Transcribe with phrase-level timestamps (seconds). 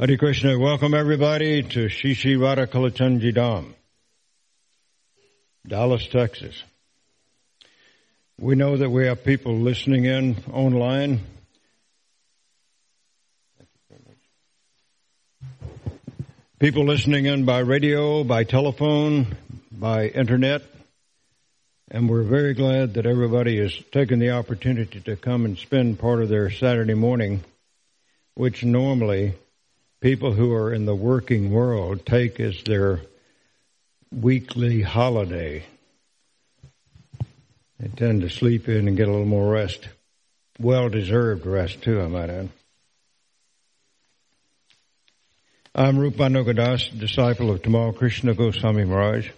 [0.00, 3.74] Hare Krishna, welcome everybody to Shishi Radha Kalachandji Dham,
[5.66, 6.62] Dallas, Texas.
[8.38, 11.20] We know that we have people listening in online.
[16.58, 19.36] People listening in by radio, by telephone,
[19.70, 20.62] by internet.
[21.90, 26.22] And we're very glad that everybody has taken the opportunity to come and spend part
[26.22, 27.44] of their Saturday morning,
[28.34, 29.34] which normally
[30.00, 33.00] people who are in the working world take as their
[34.10, 35.64] weekly holiday.
[37.78, 39.88] They tend to sleep in and get a little more rest.
[40.58, 42.48] Well deserved rest too, I might add.
[45.74, 49.30] I'm Rupanugadas, disciple of Tamal Krishna Goswami Maharaj,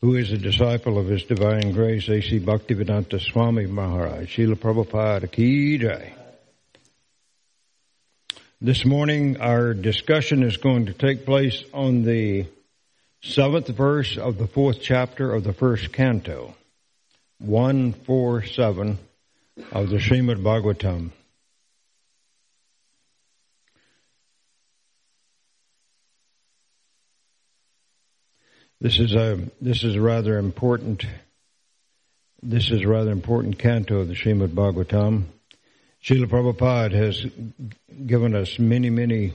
[0.00, 2.38] who is a disciple of His Divine Grace A.C.
[2.38, 4.34] Bhaktivedanta Swami Maharaj.
[4.34, 6.14] Srila Prabhupada Ki Jai.
[8.62, 12.44] This morning, our discussion is going to take place on the
[13.22, 16.54] seventh verse of the fourth chapter of the first canto,
[17.38, 18.98] 147
[19.72, 21.10] of the Srimad Bhagavatam.
[28.78, 31.06] This is a this is a rather important
[32.42, 35.24] this is a rather important canto of the Srimad Bhagavatam.
[36.02, 37.26] Srila Prabhupada has
[38.06, 39.34] given us many, many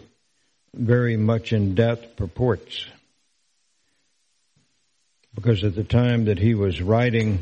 [0.74, 2.88] very much in-depth purports.
[5.36, 7.40] Because at the time that he was writing,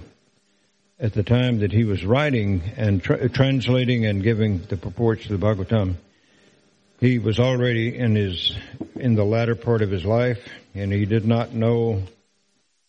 [0.99, 5.37] at the time that he was writing and tra- translating and giving the purports to
[5.37, 5.95] the Bhagavatam,
[6.99, 8.55] he was already in his,
[8.95, 12.03] in the latter part of his life, and he did not know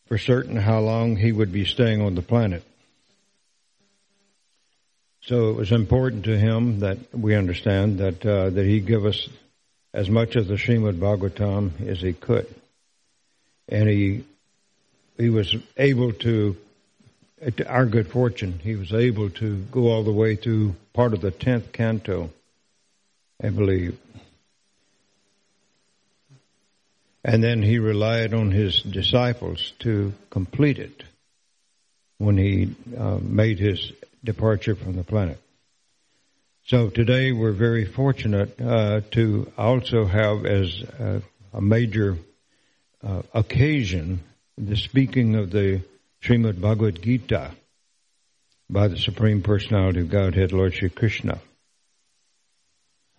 [0.07, 2.65] for certain how long he would be staying on the planet.
[5.27, 9.27] So it was important to him that we understand that uh, that he give us
[9.95, 12.47] as much of the Srimad Bhagavatam as he could,
[13.67, 14.25] and he
[15.17, 16.57] he was able to.
[17.57, 21.21] To our good fortune, he was able to go all the way through part of
[21.21, 22.31] the tenth canto,
[23.43, 23.99] I believe.
[27.23, 31.03] And then he relied on his disciples to complete it
[32.17, 33.93] when he uh, made his
[34.25, 35.39] departure from the planet.
[36.67, 42.17] So today we're very fortunate uh, to also have as a, a major
[43.03, 44.21] uh, occasion
[44.57, 45.83] the speaking of the
[46.23, 47.53] Srimad Bhagavad Gita
[48.71, 51.39] by the Supreme Personality of Godhead, Lord Sri Krishna.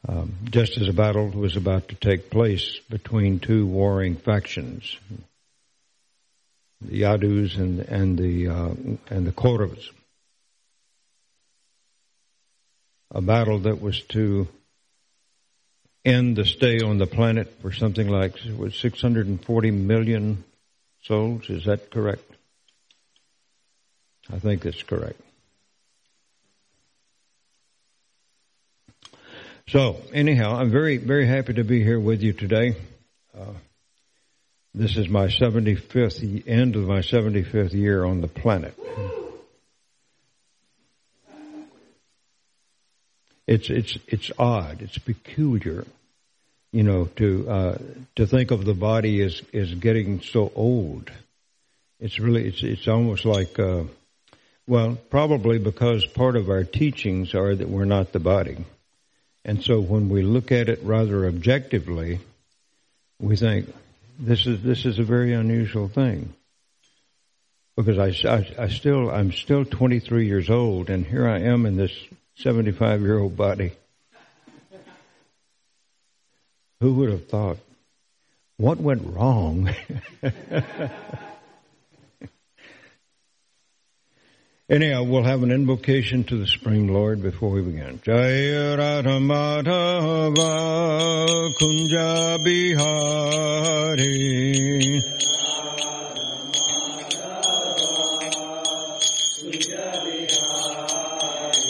[0.07, 4.97] Um, just as a battle was about to take place between two warring factions,
[6.81, 8.73] the Yadus and, and the uh,
[9.09, 9.89] and the Kauravas
[13.15, 14.45] a battle that was to
[16.03, 20.43] end the stay on the planet for something like was 640 million
[21.03, 21.49] souls.
[21.49, 22.29] Is that correct?
[24.31, 25.19] I think that's correct.
[29.69, 32.75] So anyhow, I'm very, very happy to be here with you today.
[33.35, 33.53] Uh,
[34.73, 38.77] this is my 75th end of my 75th year on the planet.
[43.47, 44.81] It's it's it's odd.
[44.81, 45.85] It's peculiar,
[46.71, 47.77] you know, to uh,
[48.15, 51.11] to think of the body as as getting so old.
[51.99, 53.83] It's really it's it's almost like, uh,
[54.67, 58.57] well, probably because part of our teachings are that we're not the body,
[59.43, 62.19] and so when we look at it rather objectively,
[63.19, 63.73] we think
[64.19, 66.33] this is this is a very unusual thing
[67.77, 71.75] because I, I, I, still I'm still 23 years old, and here I am in
[71.75, 71.93] this
[72.37, 73.71] 75 year old body.
[76.81, 77.57] Who would have thought?
[78.57, 79.69] What went wrong?
[84.67, 87.99] Anyhow, we'll have an invocation to the Supreme Lord before we begin.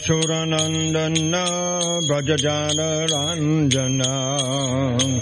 [0.00, 1.44] Yashuranandana
[2.08, 5.20] Brajajana Ranjana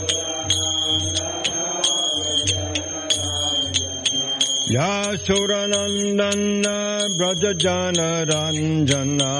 [5.58, 6.76] Yashuranandana
[7.16, 9.32] Brajajana Ranjana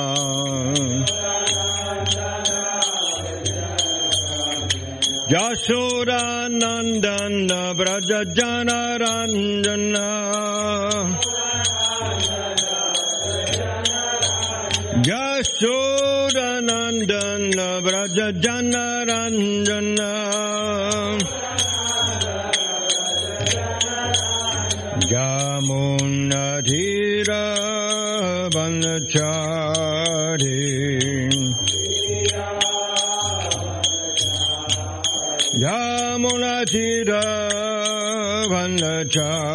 [6.39, 10.07] Yashuranandana Brajajana Ranjana
[15.09, 20.11] Yashodanandana Brajajana Ranjana
[26.09, 27.43] Yamunadhira
[28.55, 28.89] Vanachari
[35.89, 37.23] Yamunadhira
[38.51, 39.48] Vanachari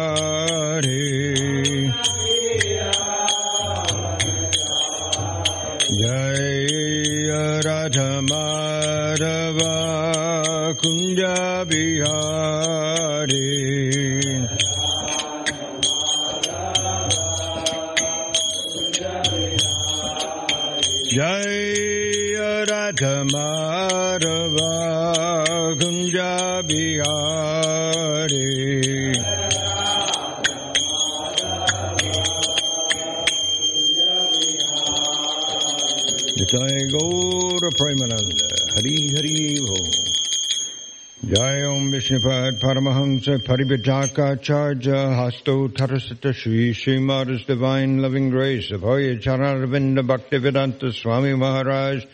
[42.04, 50.92] Vishnupad Paramahamsa Paribhajaka Charja Hasto Tarasata Shri Srimada's Divine Loving Grace of Hoya Chararavinda Bhaktivedanta
[50.92, 52.04] Swami Maharaj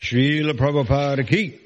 [0.00, 1.58] Srila Prabhupada Ki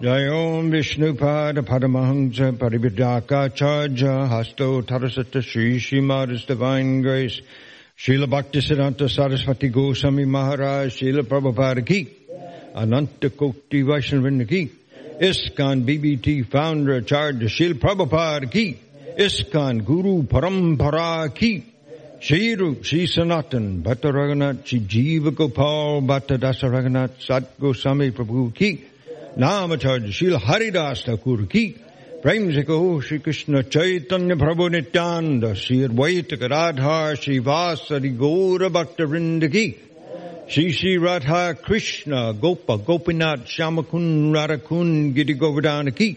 [0.00, 7.40] Jai Om Vishnupad Paramahamsa Paribhajaka Charja Hasto Tarasata Shri Srimada's Divine Grace
[7.98, 12.08] Srila Bhaktisiddhanta Saraswati Goswami Maharaj, Srila Prabhupada Ki,
[12.76, 14.70] Ananta Koti Vaishnavinda Ki,
[15.20, 18.78] ISKCON BBT founder Acharya Shil Prabhupada ki,
[19.18, 21.64] ISKCON Guru Parampara ki,
[22.20, 27.58] Shri Rup Shri Sanatan Bhatta Raghunath Shri Jiva Gopal Raghunath Sat
[28.12, 28.84] Prabhu ki,
[29.36, 31.76] Namacharya Shil Haridas Thakur ki,
[32.22, 39.78] Prem se Krishna Chaitanya Prabhu Nityananda Shri Advaita Gadadhar Shri Vasari Gaura Bhakta ki,
[40.50, 46.16] Shri Shri Radha Krishna Gopa Gopinath Shamakun Radhakun Giri Govardhana Ki.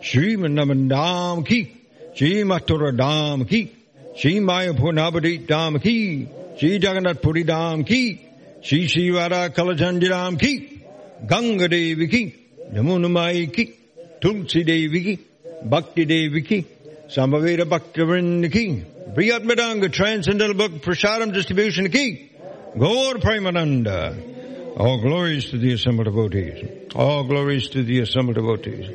[0.00, 1.68] Shri Manamandam Ki.
[2.14, 3.72] Shri Maturadam Ki.
[4.16, 6.28] Shri Maya Purnabadi Dham Ki.
[6.56, 8.20] Shri Jagannath Puri Dham Ki.
[8.62, 10.84] Shri Shri Radha Kalajandiram Ki.
[11.26, 12.34] Ganga Devi Ki.
[12.72, 13.74] Namunamai Ki.
[14.20, 15.18] Tulsi Devi Ki.
[15.64, 16.64] Bhakti Devi Ki.
[17.08, 18.84] Samaveda Bhakti Ki.
[19.16, 22.28] Priyat Madanga Transcendental Book Prasadam Distribution Ki.
[22.76, 24.76] Gaur Premananda.
[24.76, 26.88] All glories to the assembled devotees.
[26.94, 28.88] All glories to the assembled devotees.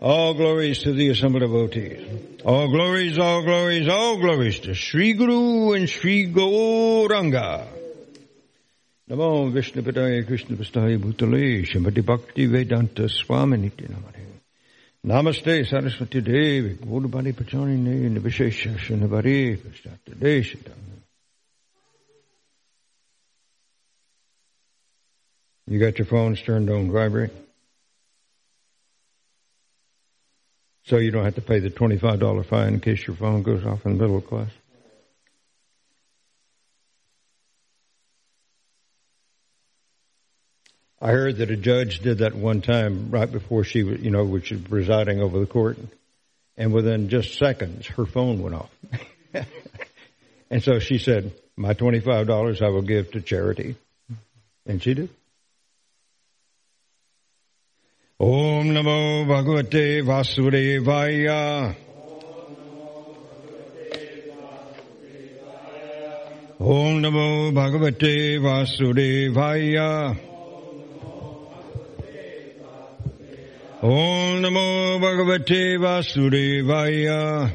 [0.00, 2.06] All glories to the assembled devotees.
[2.44, 7.66] All glories, all glories, all glories to Sri Guru and Sri Gauranga.
[9.10, 14.24] Namo Vishnu Padaya Krishna Vastaya Bhutale Shimati Bhakti Vedanta Swami Nitya Namare.
[15.04, 20.72] Namaste Saraswati Devi, Gurubani Pachani Ne, Nivishesha Shanabari, Pashata Deshita.
[25.68, 27.32] You got your phones turned on vibrate?
[30.84, 33.84] So you don't have to pay the $25 fine in case your phone goes off
[33.84, 34.50] in the middle of class?
[41.00, 44.24] I heard that a judge did that one time right before she was, you know,
[44.24, 45.78] which was presiding over the court.
[46.56, 48.70] And within just seconds, her phone went off.
[50.50, 53.76] and so she said, my $25 I will give to charity.
[54.64, 55.10] And she did.
[58.18, 61.74] Om Namo Bhagavate Vasudevaya.
[66.58, 70.16] Om Namo Bhagavate Vasudevaya.
[73.82, 77.50] Om Namo Bhagavate Vasudevaya.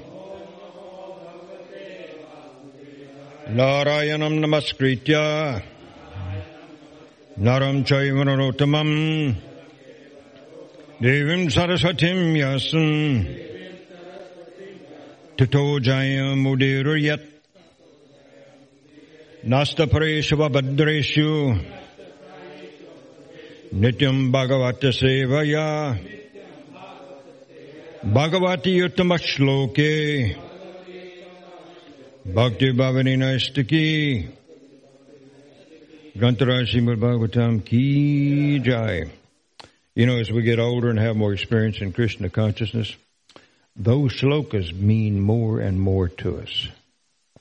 [3.50, 5.64] Narayanam Namaskritya.
[7.40, 9.36] Naram Chaivanarottamam.
[9.36, 9.51] Devim
[11.02, 13.24] देवीं सरस्वतीं यासन्।
[15.40, 17.24] ततो जायमुदीरुर्यत्
[19.48, 21.30] नास्तपरेषु वभद्रेषु
[23.74, 25.94] नित्यम् भगवत्सेवया
[28.06, 30.24] भगवति उत्तमश्लोके।
[32.34, 34.18] भक्तिभवनि नैष्टिकी
[36.18, 37.86] ग्रन्थराशिमद्भागवतां की
[38.60, 39.21] जाय।
[39.94, 42.96] You know, as we get older and have more experience in Krishna consciousness,
[43.76, 46.70] those slokas mean more and more to us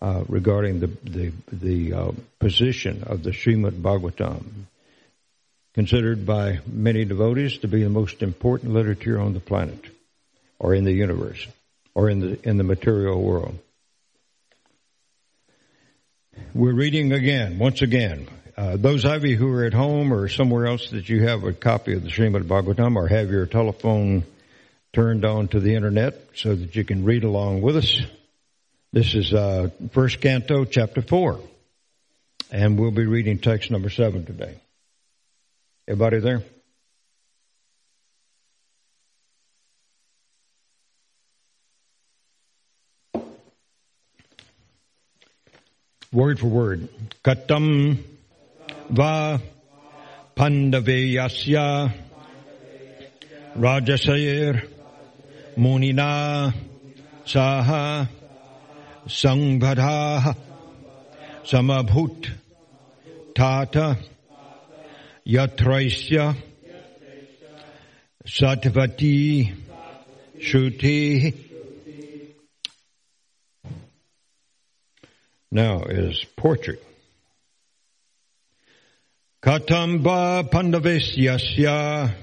[0.02, 4.64] uh, regarding the the, the uh, position of the Srimad Bhagavatam,
[5.74, 9.84] considered by many devotees to be the most important literature on the planet,
[10.58, 11.46] or in the universe,
[11.94, 13.56] or in the in the material world.
[16.52, 18.26] We're reading again, once again.
[18.56, 21.52] Uh, those of you who are at home or somewhere else that you have a
[21.52, 24.24] copy of the Srimad Bhagavatam or have your telephone
[24.92, 28.00] turned on to the internet so that you can read along with us.
[28.92, 31.40] This is uh, First Canto, Chapter Four,
[32.50, 34.56] and we'll be reading text number seven today.
[35.86, 36.42] Everybody there?
[46.12, 46.88] Word for word.
[47.22, 47.98] Katam
[48.98, 49.38] va
[50.36, 51.92] pandaveyasya
[53.64, 54.54] rajasayir
[55.56, 56.52] munina
[57.24, 58.08] saha
[59.06, 60.34] sangbhadha
[61.50, 62.30] samabhut
[63.34, 63.96] tata
[65.34, 66.34] yatraisya
[68.26, 69.52] satvati
[70.40, 71.34] shruti
[75.52, 76.89] now is portrait.
[79.42, 82.14] Katamba Pandavesyasya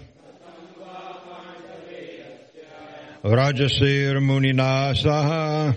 [3.24, 5.74] Rajasir Muninasaha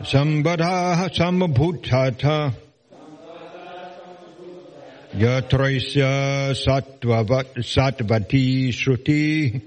[0.00, 2.54] Sambadha Samabhutata
[5.14, 6.54] Yatraisya
[7.60, 9.60] Satvati Shruti.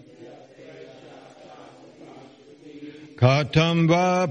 [3.15, 4.27] Katam va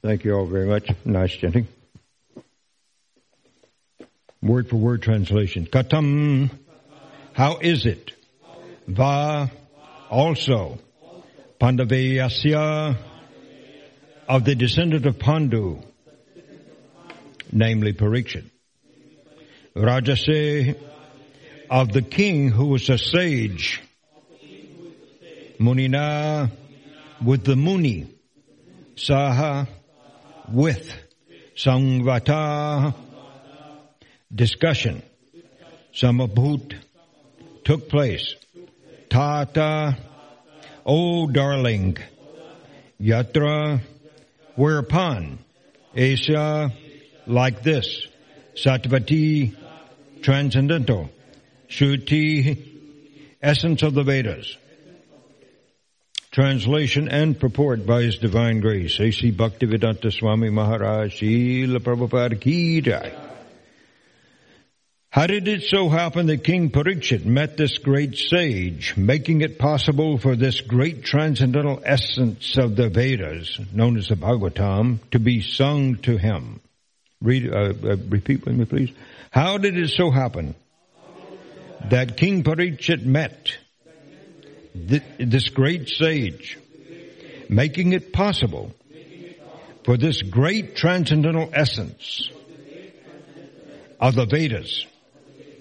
[0.08, 0.90] Thank you all very much.
[1.04, 1.68] Nice chanting.
[4.42, 5.66] Word for word translation.
[5.66, 6.50] Katam.
[7.34, 8.14] How is it?
[8.88, 9.52] Va.
[10.10, 10.80] Also.
[11.60, 12.96] Pandavayasya.
[14.30, 15.84] Of the descendant of Pandu.
[17.52, 18.46] Namely Parikshit.
[19.76, 20.78] Rajase.
[21.70, 23.82] Of the king who was a sage.
[25.60, 26.50] Munina.
[27.22, 28.08] With the Muni.
[28.96, 29.68] Saha.
[30.50, 30.94] With.
[31.56, 32.94] Sangvata
[34.34, 35.02] discussion,
[35.94, 36.76] samabhut,
[37.64, 38.36] took place.
[39.10, 39.98] Tata,
[40.86, 41.98] oh darling,
[43.02, 43.82] yatra,
[44.56, 45.40] whereupon,
[45.96, 46.74] Asa,
[47.26, 48.08] like this,
[48.56, 49.56] Satvati,
[50.22, 51.10] transcendental,
[51.70, 52.58] Shruti,
[53.42, 54.58] essence of the Vedas.
[56.38, 59.32] Translation and purport by His Divine Grace, A.C.
[59.32, 63.12] Bhaktivedanta Swami Maharaj, Srila Prabhupada Ki Jai.
[65.10, 70.20] How did it so happen that King Parikshit met this great sage, making it possible
[70.20, 75.96] for this great transcendental essence of the Vedas, known as the Bhagavatam, to be sung
[76.04, 76.60] to him?
[77.20, 78.92] Read, uh, uh, repeat with me, please.
[79.32, 80.54] How did it so happen
[81.90, 83.58] that King Parikshit met
[84.90, 86.58] th- this great sage,
[87.50, 88.74] making it possible
[89.84, 92.30] for this great transcendental essence
[94.00, 94.86] of the Vedas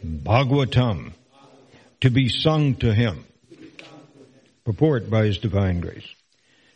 [0.05, 1.12] Bhagavatam
[2.00, 3.24] to be sung to him.
[4.64, 6.07] Purport by His Divine Grace.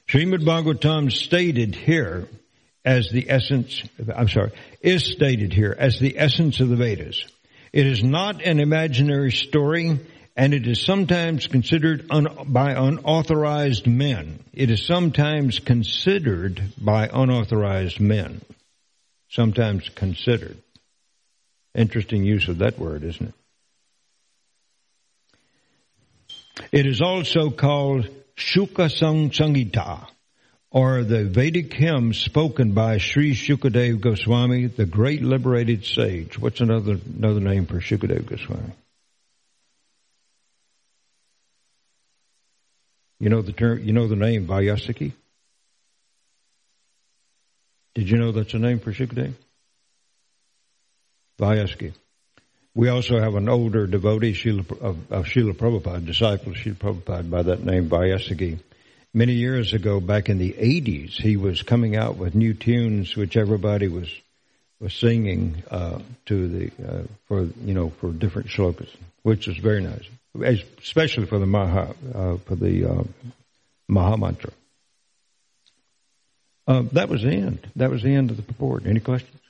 [0.09, 2.29] Srimad Bhagavatam stated here
[2.85, 3.83] as the essence,
[4.15, 7.25] I'm sorry, is stated here as the essence of the Vedas.
[7.73, 10.01] It is not an imaginary story
[10.41, 14.43] and it is sometimes considered un, by unauthorized men.
[14.55, 18.41] It is sometimes considered by unauthorized men.
[19.29, 20.57] Sometimes considered.
[21.75, 23.35] Interesting use of that word, isn't
[26.57, 26.65] it?
[26.73, 30.09] It is also called Shuka Sang Sangita,
[30.71, 36.39] or the Vedic hymn spoken by Sri Shukadev Goswami, the great liberated sage.
[36.39, 38.73] What's another another name for Shukadev Goswami?
[43.21, 43.79] You know the term.
[43.81, 45.13] You know the name Vaiyasaki.
[47.95, 49.35] Did you know that's a name for Shukadev?
[51.39, 51.93] Vaiyasaki.
[52.75, 57.31] We also have an older devotee Srila, of, of Srila Prabhupada, disciple of Srila Prabhupada
[57.31, 58.59] by that name, Vaiyasaki.
[59.13, 63.37] Many years ago, back in the 80s, he was coming out with new tunes which
[63.37, 64.09] everybody was
[64.81, 68.89] was singing uh, to the uh, for you know for different shlokas,
[69.23, 73.03] which was very nice, especially for the Maha uh, for the uh,
[73.89, 74.53] Maha mantra.
[76.67, 77.67] Uh, that was the end.
[77.77, 78.87] That was the end of the purport.
[78.87, 79.41] Any questions?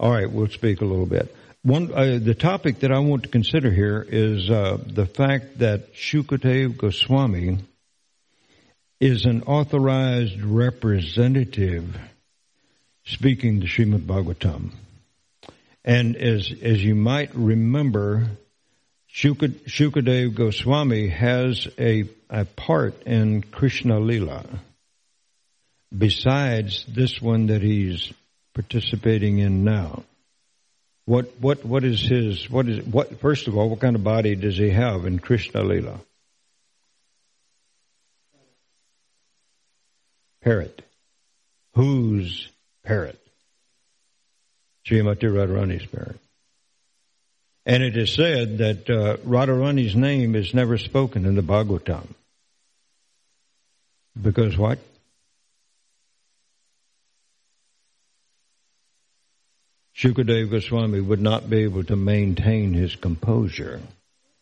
[0.00, 1.34] All right, we'll speak a little bit.
[1.62, 5.94] One, uh, the topic that I want to consider here is uh, the fact that
[5.94, 7.58] Shukadev Goswami
[8.98, 11.98] is an authorized representative
[13.04, 14.72] speaking the Srimad Bhagavatam.
[15.84, 18.26] And as, as you might remember,
[19.12, 24.44] Shukadev Goswami has a, a part in Krishna Lila
[25.96, 28.12] besides this one that he's
[28.54, 30.04] participating in now.
[31.06, 34.36] What what what is his what is what first of all what kind of body
[34.36, 36.00] does he have in Krishna Lila?
[40.42, 40.82] Parrot.
[41.74, 42.48] Whose
[42.84, 43.18] parrot?
[44.86, 46.20] Srimati Radharani's parrot.
[47.66, 52.06] And it is said that uh, Radharani's name is never spoken in the Bhagavatam.
[54.20, 54.78] Because what?
[59.94, 63.80] Shukadev Goswami would not be able to maintain his composure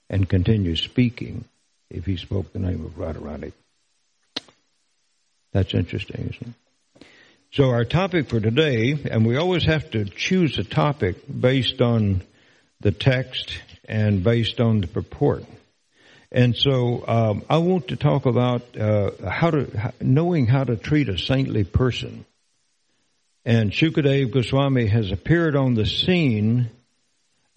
[0.08, 1.44] and continue speaking
[1.90, 3.52] if he spoke the name of Radharani.
[5.52, 7.06] That's interesting, isn't it?
[7.50, 12.22] So our topic for today, and we always have to choose a topic based on
[12.80, 15.44] the text and based on the purport.
[16.30, 21.08] And so um, I want to talk about uh, how to knowing how to treat
[21.08, 22.26] a saintly person.
[23.44, 26.68] And Shukadev Goswami has appeared on the scene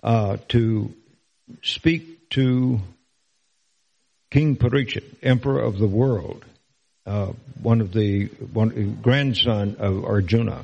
[0.01, 0.93] uh, to
[1.62, 2.79] speak to
[4.29, 6.45] King Parikshit, Emperor of the world,
[7.05, 10.63] uh, one of the one grandson of Arjuna.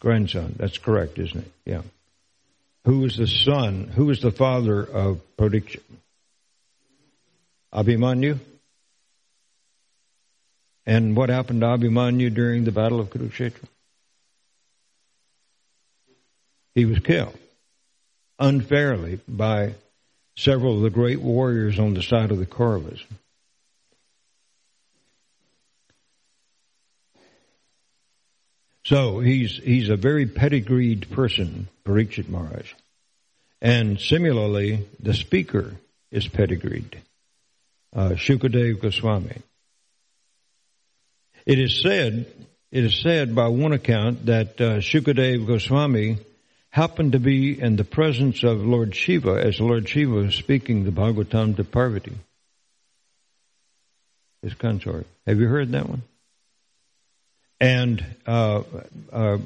[0.00, 1.52] Grandson, that's correct, isn't it?
[1.66, 1.82] Yeah.
[2.86, 3.90] Who was the son?
[3.96, 5.82] Who was the father of Parikshit?
[7.74, 8.38] Abhimanyu.
[10.86, 13.66] And what happened to Abhimanyu during the Battle of Kurukshetra?
[16.76, 17.36] He was killed
[18.38, 19.74] unfairly by
[20.36, 23.02] several of the great warriors on the side of the Kauravas.
[28.86, 32.72] So he's he's a very pedigreed person, Parikshit Maharaj.
[33.60, 35.74] And similarly, the speaker
[36.12, 36.96] is pedigreed,
[37.92, 39.42] uh, Shukadev Goswami.
[41.44, 42.26] It is said,
[42.70, 46.18] it is said by one account that uh, Shukadev Goswami
[46.70, 50.92] happened to be in the presence of Lord Shiva as Lord Shiva was speaking the
[50.92, 52.16] Bhagavatam to Parvati,
[54.42, 55.06] his consort.
[55.26, 56.02] Have you heard that one?
[57.60, 58.62] And uh,
[59.12, 59.38] uh,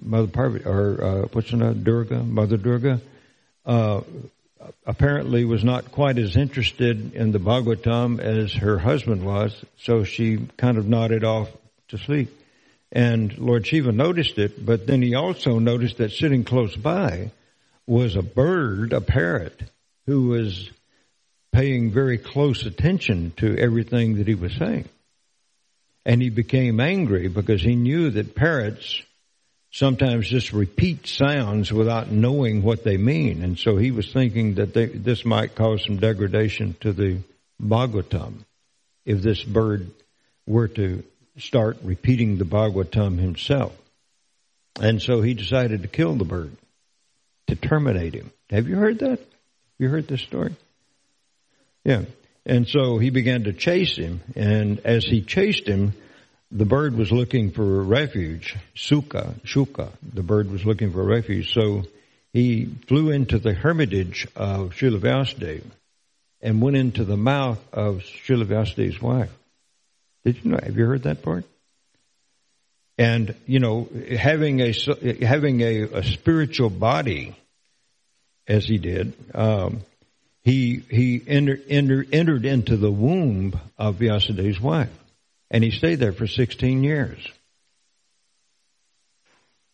[0.00, 3.00] Mother Parvati, or uh, what's her name, Durga, Mother Durga,
[3.64, 4.00] uh,
[4.84, 10.38] apparently was not quite as interested in the Bhagavatam as her husband was, so she
[10.56, 11.48] kind of nodded off
[11.88, 12.30] to sleep.
[12.90, 17.30] And Lord Shiva noticed it, but then he also noticed that sitting close by
[17.86, 19.62] was a bird, a parrot,
[20.06, 20.70] who was
[21.52, 24.88] paying very close attention to everything that he was saying.
[26.04, 29.02] And he became angry because he knew that parrots
[29.70, 33.42] sometimes just repeat sounds without knowing what they mean.
[33.42, 37.18] And so he was thinking that they, this might cause some degradation to the
[37.60, 38.44] Bhagavatam
[39.04, 39.90] if this bird
[40.46, 41.02] were to
[41.38, 43.76] start repeating the Bhagavatam himself.
[44.80, 46.52] And so he decided to kill the bird,
[47.46, 48.30] to terminate him.
[48.50, 49.20] Have you heard that?
[49.78, 50.54] You heard this story?
[51.84, 52.02] Yeah.
[52.44, 55.92] And so he began to chase him, and as he chased him,
[56.50, 58.56] the bird was looking for a refuge.
[58.74, 61.54] Suka, Shuka, the bird was looking for a refuge.
[61.54, 61.84] So
[62.32, 65.70] he flew into the hermitage of Srila Vyasadeva
[66.40, 69.32] and went into the mouth of Srila Vyasadev's wife.
[70.24, 70.58] Did you know?
[70.62, 71.44] Have you heard that part?
[72.98, 74.72] And you know, having a
[75.24, 77.34] having a, a spiritual body,
[78.46, 79.80] as he did, um,
[80.42, 84.92] he he entered, entered entered into the womb of Vyasadev's wife,
[85.50, 87.18] and he stayed there for sixteen years.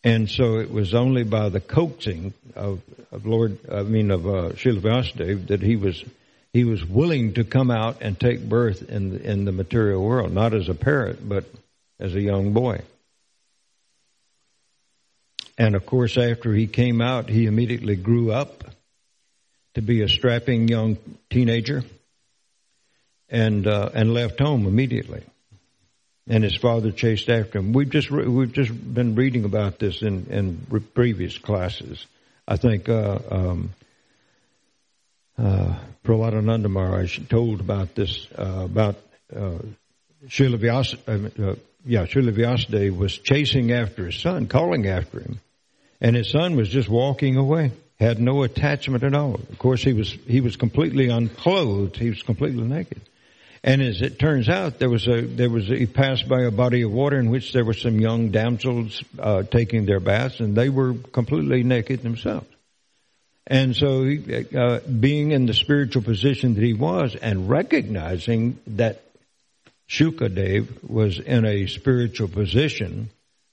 [0.04, 4.50] And so it was only by the coaxing of, of Lord, I mean of uh,
[4.50, 6.04] Srila Vyasadeva that he was
[6.52, 10.32] he was willing to come out and take birth in the, in the material world,
[10.32, 11.44] not as a parrot, but
[11.98, 12.80] as a young boy.
[15.58, 18.64] And of course, after he came out, he immediately grew up
[19.74, 20.98] to be a strapping young
[21.30, 21.82] teenager
[23.28, 25.22] and uh, and left home immediately.
[26.30, 27.72] And his father chased after him.
[27.72, 32.06] We've just re- we've just been reading about this in in re- previous classes.
[32.46, 33.70] I think uh, um,
[35.38, 35.78] uh,
[37.28, 38.96] told about this, uh, about
[39.34, 39.58] uh,
[40.26, 40.58] Srila
[41.06, 41.54] uh, uh,
[41.84, 45.40] yeah, Srila was chasing after his son, calling after him,
[46.00, 49.34] and his son was just walking away, had no attachment at all.
[49.34, 53.00] Of course, he was he was completely unclothed, he was completely naked.
[53.64, 56.50] And as it turns out, there was a there was a, he passed by a
[56.50, 60.56] body of water in which there were some young damsels uh, taking their baths, and
[60.56, 62.46] they were completely naked themselves.
[63.48, 64.06] And so,
[64.56, 69.02] uh, being in the spiritual position that he was and recognizing that
[69.88, 73.08] Shukadev was in a spiritual position,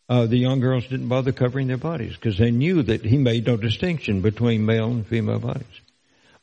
[0.07, 3.47] uh, the young girls didn't bother covering their bodies because they knew that he made
[3.47, 5.81] no distinction between male and female bodies.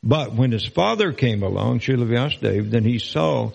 [0.03, 3.51] But when his father came along, Srila then he saw,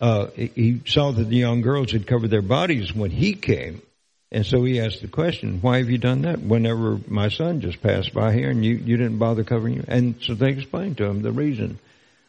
[0.00, 3.82] uh, he saw that the young girls had covered their bodies when he came.
[4.30, 7.82] And so he asked the question, why have you done that whenever my son just
[7.82, 9.84] passed by here and you, you didn't bother covering you?
[9.88, 11.78] And so they explained to him the reason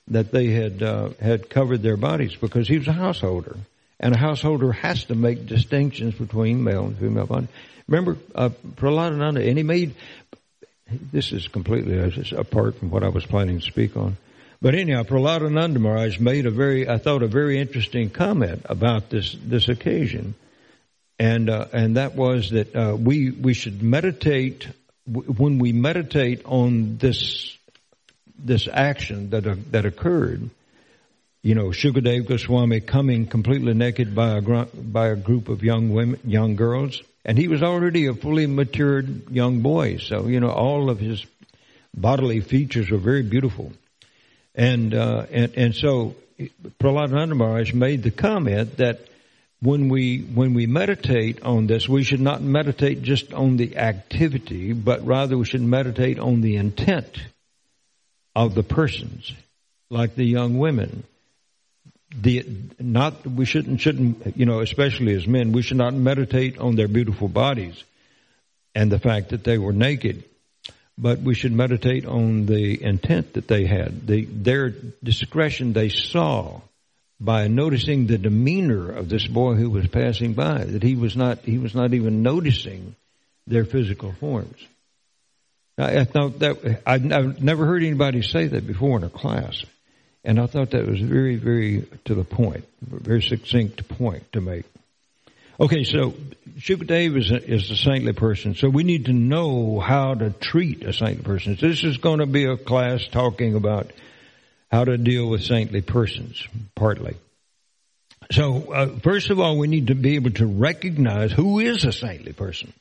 [0.08, 3.58] that they had, uh, had covered their bodies because he was a householder.
[4.00, 7.50] And a householder has to make distinctions between male and female bodies.
[7.88, 9.96] Remember, uh, Prahladananda, and he made,
[11.12, 11.98] this is completely
[12.32, 14.18] apart from what I was planning to speak on.
[14.62, 19.36] But anyhow, Prahladananda Maharaj made a very, I thought, a very interesting comment about this,
[19.44, 20.36] this occasion
[21.20, 24.68] and uh, and that was that uh, we we should meditate
[25.06, 27.58] when we meditate on this
[28.38, 30.50] this action that uh, that occurred.
[31.42, 36.20] You know, Shukadev Goswami coming completely naked by a by a group of young women,
[36.26, 39.98] young girls, and he was already a fully matured young boy.
[39.98, 41.26] So you know, all of his
[41.96, 43.72] bodily features were very beautiful,
[44.54, 46.16] and uh, and and so
[46.80, 49.00] Prahlad Maharaj made the comment that
[49.62, 54.74] when we when we meditate on this, we should not meditate just on the activity,
[54.74, 57.18] but rather we should meditate on the intent
[58.36, 59.34] of the persons,
[59.90, 61.04] like the young women.
[62.16, 62.46] The
[62.80, 66.88] not we shouldn't shouldn't you know especially as men we should not meditate on their
[66.88, 67.84] beautiful bodies
[68.74, 70.24] and the fact that they were naked,
[70.98, 74.70] but we should meditate on the intent that they had, the their
[75.04, 76.62] discretion they saw
[77.20, 81.40] by noticing the demeanor of this boy who was passing by, that he was not,
[81.40, 82.96] he was not even noticing
[83.46, 84.66] their physical forms.
[85.78, 89.64] I, I that, I've, I've never heard anybody say that before in a class.
[90.24, 94.66] And I thought that was very, very to the point, very succinct point to make.
[95.60, 96.14] Okay, so
[96.58, 100.84] Shukadev is a, is a saintly person, so we need to know how to treat
[100.84, 101.58] a saintly person.
[101.58, 103.92] So this is going to be a class talking about
[104.72, 107.18] how to deal with saintly persons, partly.
[108.32, 111.92] So, uh, first of all, we need to be able to recognize who is a
[111.92, 112.72] saintly person.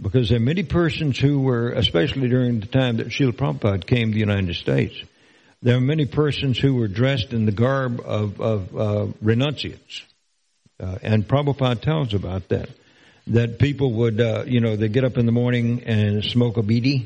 [0.00, 4.08] Because there are many persons who were, especially during the time that Srila Prabhupada came
[4.08, 4.94] to the United States,
[5.62, 10.02] there are many persons who were dressed in the garb of, of uh, renunciates.
[10.78, 12.70] Uh, and Prabhupada tells about that.
[13.26, 16.62] That people would, uh, you know, they get up in the morning and smoke a
[16.62, 17.04] bidi,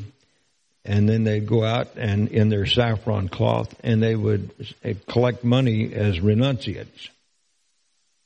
[0.84, 4.50] and then they'd go out and in their saffron cloth and they would
[5.08, 7.08] collect money as renunciates.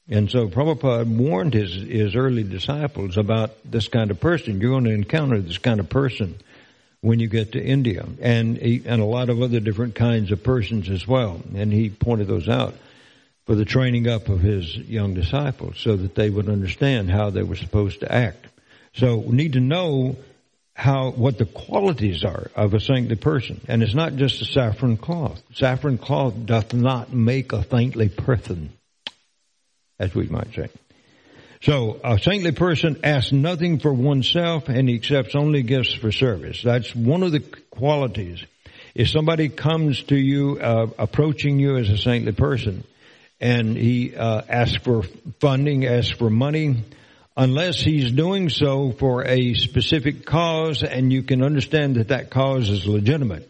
[0.08, 4.60] And so Prabhupada warned his, his early disciples about this kind of person.
[4.60, 6.38] You're going to encounter this kind of person
[7.00, 10.42] when you get to India and, he, and a lot of other different kinds of
[10.42, 11.40] persons as well.
[11.54, 12.74] And he pointed those out
[13.46, 17.42] for the training up of his young disciples so that they would understand how they
[17.42, 18.46] were supposed to act.
[18.94, 20.16] So we need to know
[20.74, 23.60] how what the qualities are of a saintly person.
[23.68, 25.42] And it's not just a saffron cloth.
[25.54, 28.70] Saffron cloth doth not make a saintly person,
[29.98, 30.68] as we might say.
[31.60, 36.62] So a saintly person asks nothing for oneself and he accepts only gifts for service.
[36.62, 38.44] That's one of the qualities.
[38.94, 42.84] If somebody comes to you, uh, approaching you as a saintly person,
[43.40, 45.04] and he uh, asks for
[45.40, 46.76] funding, asks for money,
[47.36, 52.68] unless he's doing so for a specific cause and you can understand that that cause
[52.68, 53.48] is legitimate,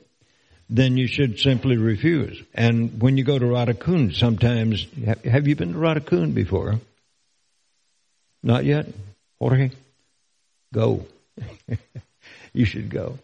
[0.69, 2.43] then you should simply refuse.
[2.53, 4.87] And when you go to Radhakund, sometimes,
[5.25, 6.79] have you been to Radhakund before?
[8.43, 8.87] Not yet?
[9.39, 9.71] Jorge?
[10.73, 11.07] Go.
[12.53, 13.19] you should go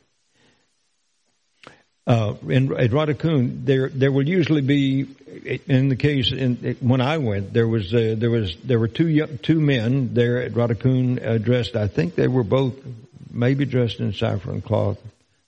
[2.07, 5.07] uh, in, at Radhakund, there there will usually be,
[5.67, 9.27] in the case in, when I went, there was uh, there was there were two
[9.39, 11.77] two men there at Radhakund uh, dressed.
[11.77, 12.75] I think they were both
[13.31, 14.99] maybe dressed in saffron cloth.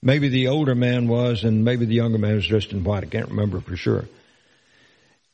[0.02, 3.02] Maybe the older man was, and maybe the younger man was dressed in white.
[3.02, 4.07] I can't remember for sure.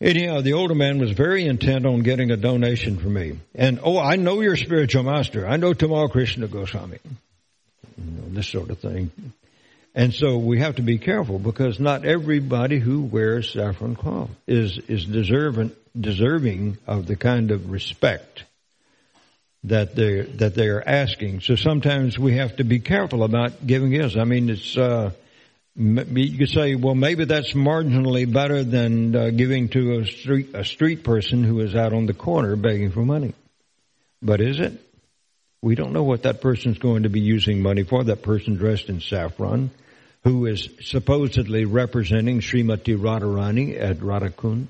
[0.02, 3.38] Anyhow, the older man was very intent on getting a donation from me.
[3.54, 5.46] And, oh, I know your spiritual master.
[5.46, 6.98] I know Tamal Krishna Goswami.
[7.96, 9.12] You know, this sort of thing.
[9.94, 14.76] And so we have to be careful because not everybody who wears saffron cloth is,
[14.88, 18.42] is deserving, deserving of the kind of respect
[19.64, 21.40] that they that they are asking.
[21.40, 24.16] So sometimes we have to be careful about giving gifts.
[24.16, 25.12] I mean, it's uh,
[25.76, 30.64] you could say, well, maybe that's marginally better than uh, giving to a street a
[30.64, 33.34] street person who is out on the corner begging for money.
[34.20, 34.80] But is it?
[35.62, 38.04] We don't know what that person's going to be using money for.
[38.04, 39.70] That person dressed in saffron
[40.24, 44.68] who is supposedly representing Srimati Radharani at Radhakund.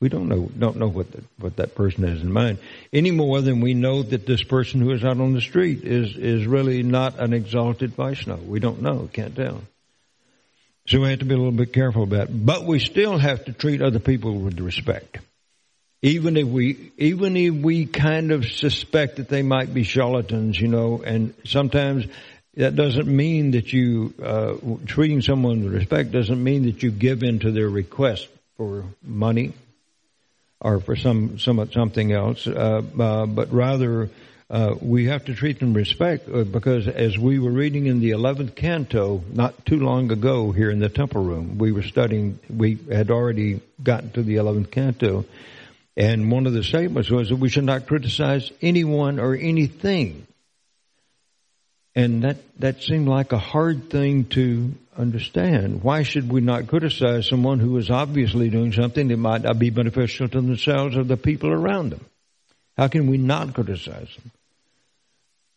[0.00, 2.58] We don't know don't know what the, what that person has in mind
[2.92, 6.14] any more than we know that this person who is out on the street is
[6.16, 8.42] is really not an exalted Vaishnava.
[8.42, 9.62] We don't know, can't tell.
[10.88, 12.46] So we have to be a little bit careful about it.
[12.46, 15.18] But we still have to treat other people with respect.
[16.02, 20.68] Even if we, even if we kind of suspect that they might be charlatans, you
[20.68, 22.06] know, and sometimes
[22.54, 24.54] that doesn't mean that you uh,
[24.86, 29.52] treating someone with respect doesn't mean that you give in to their request for money
[30.60, 34.08] or for some, some something else, uh, uh, but rather
[34.48, 38.10] uh, we have to treat them respect uh, because as we were reading in the
[38.10, 42.78] 11th canto not too long ago here in the temple room, we were studying, we
[42.90, 45.24] had already gotten to the 11th canto,
[45.96, 50.26] and one of the statements was that we should not criticize anyone or anything
[51.96, 55.82] and that, that seemed like a hard thing to understand.
[55.82, 59.70] Why should we not criticize someone who is obviously doing something that might not be
[59.70, 62.04] beneficial to themselves or the people around them?
[62.76, 64.30] How can we not criticize them?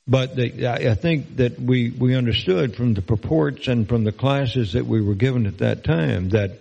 [0.09, 4.73] But the, I think that we, we understood from the purports and from the classes
[4.73, 6.59] that we were given at that time that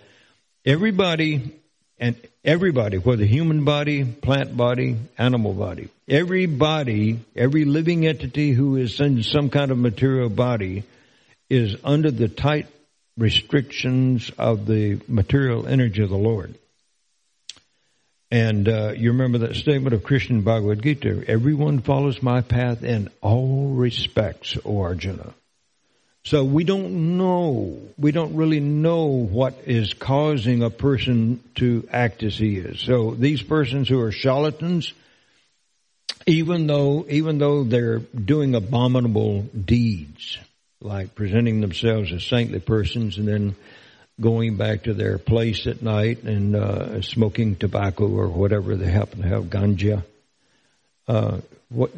[0.65, 1.55] everybody
[2.01, 9.01] And everybody, whether human body, plant body, animal body, everybody, every living entity who is
[9.01, 10.83] in some kind of material body
[11.49, 12.67] is under the tight
[13.17, 16.55] restrictions of the material energy of the Lord.
[18.31, 23.09] And uh, you remember that statement of Krishna Bhagavad Gita, everyone follows my path in
[23.21, 25.33] all respects, O Arjuna.
[26.25, 32.21] So we don't know, we don't really know what is causing a person to act
[32.21, 32.79] as he is.
[32.81, 34.93] So these persons who are charlatans,
[36.27, 40.37] even though, even though they're doing abominable deeds,
[40.81, 43.55] like presenting themselves as saintly persons and then
[44.19, 49.21] going back to their place at night and uh, smoking tobacco or whatever they happen
[49.21, 50.03] to have, ganja.
[51.07, 51.91] Uh, what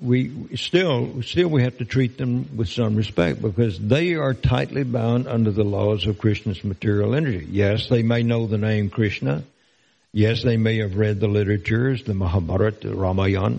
[0.00, 4.82] we still still we have to treat them with some respect because they are tightly
[4.82, 7.46] bound under the laws of Krishna's material energy.
[7.48, 9.44] Yes, they may know the name Krishna.
[10.12, 13.58] Yes, they may have read the literatures, the Mahabharata, the Ramayana,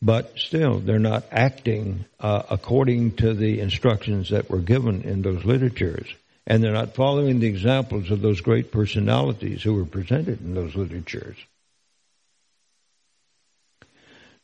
[0.00, 5.44] but still they're not acting uh, according to the instructions that were given in those
[5.44, 6.08] literatures
[6.48, 10.74] and they're not following the examples of those great personalities who were presented in those
[10.74, 11.36] literatures.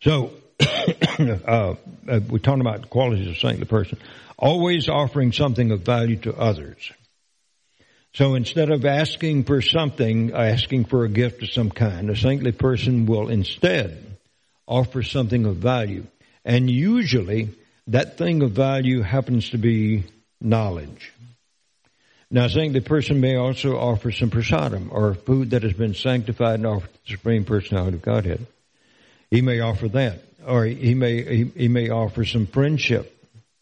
[0.02, 1.74] So, uh,
[2.06, 3.98] we're talking about qualities of saintly person.
[4.36, 6.92] Always offering something of value to others.
[8.12, 12.52] So instead of asking for something, asking for a gift of some kind, a saintly
[12.52, 14.18] person will instead
[14.68, 16.06] offer something of value.
[16.44, 17.48] And usually
[17.86, 20.04] that thing of value happens to be
[20.40, 21.13] knowledge.
[22.34, 26.56] Now, saying the person may also offer some prasadam, or food that has been sanctified
[26.56, 28.44] and offered to the Supreme Personality of Godhead.
[29.30, 33.16] He may offer that, or he may he, he may offer some friendship,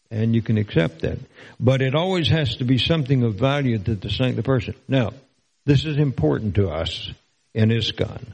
[0.09, 1.19] and you can accept that.
[1.59, 4.73] But it always has to be something of value to the saintly person.
[4.87, 5.13] Now,
[5.65, 7.11] this is important to us
[7.53, 8.25] in ISKCON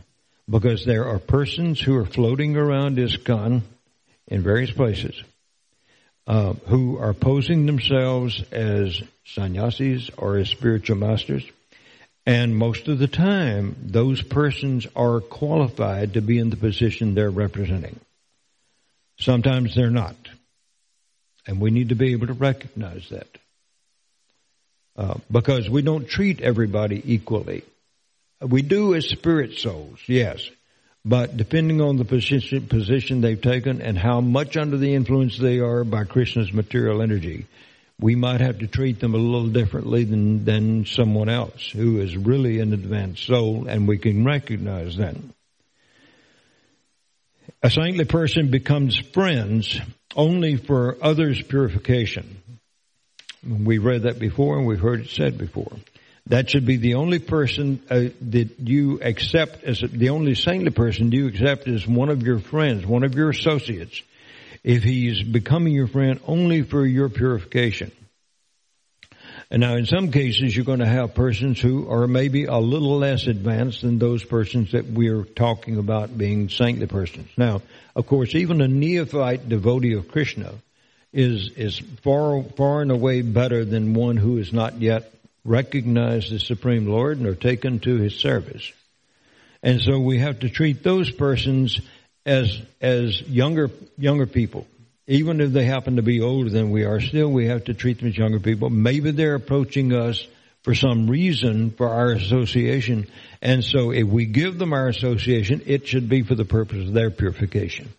[0.49, 3.61] because there are persons who are floating around ISKCON
[4.29, 5.21] in various places
[6.29, 11.43] uh, who are posing themselves as sannyasis or as spiritual masters.
[12.23, 17.31] And most of the time, those persons are qualified to be in the position they're
[17.31, 17.99] representing.
[19.19, 20.15] Sometimes they're not.
[21.47, 23.27] And we need to be able to recognize that.
[24.95, 27.63] Uh, because we don't treat everybody equally.
[28.39, 30.47] We do as spirit souls, yes.
[31.09, 35.57] But depending on the position, position they've taken and how much under the influence they
[35.57, 37.47] are by Krishna's material energy,
[37.99, 42.15] we might have to treat them a little differently than, than someone else who is
[42.15, 45.15] really an advanced soul and we can recognize that.
[47.63, 49.79] A saintly person becomes friends
[50.15, 52.39] only for others' purification.
[53.43, 55.71] We've read that before and we've heard it said before.
[56.29, 61.11] That should be the only person uh, that you accept as the only saintly person
[61.11, 64.01] you accept as one of your friends, one of your associates,
[64.63, 67.91] if he's becoming your friend only for your purification.
[69.49, 72.99] And now in some cases you're going to have persons who are maybe a little
[72.99, 77.29] less advanced than those persons that we're talking about being saintly persons.
[77.37, 77.63] Now,
[77.95, 80.53] of course, even a neophyte devotee of Krishna
[81.11, 85.11] is, is far, far and away better than one who is not yet
[85.49, 88.71] recognize the Supreme Lord and are taken to His service.
[89.63, 91.81] And so we have to treat those persons
[92.25, 94.67] as, as younger, younger people.
[95.07, 97.97] Even if they happen to be older than we are, still we have to treat
[97.99, 98.69] them as younger people.
[98.69, 100.25] Maybe they're approaching us
[100.61, 103.07] for some reason for our association.
[103.41, 106.93] And so if we give them our association, it should be for the purpose of
[106.93, 107.89] their purification.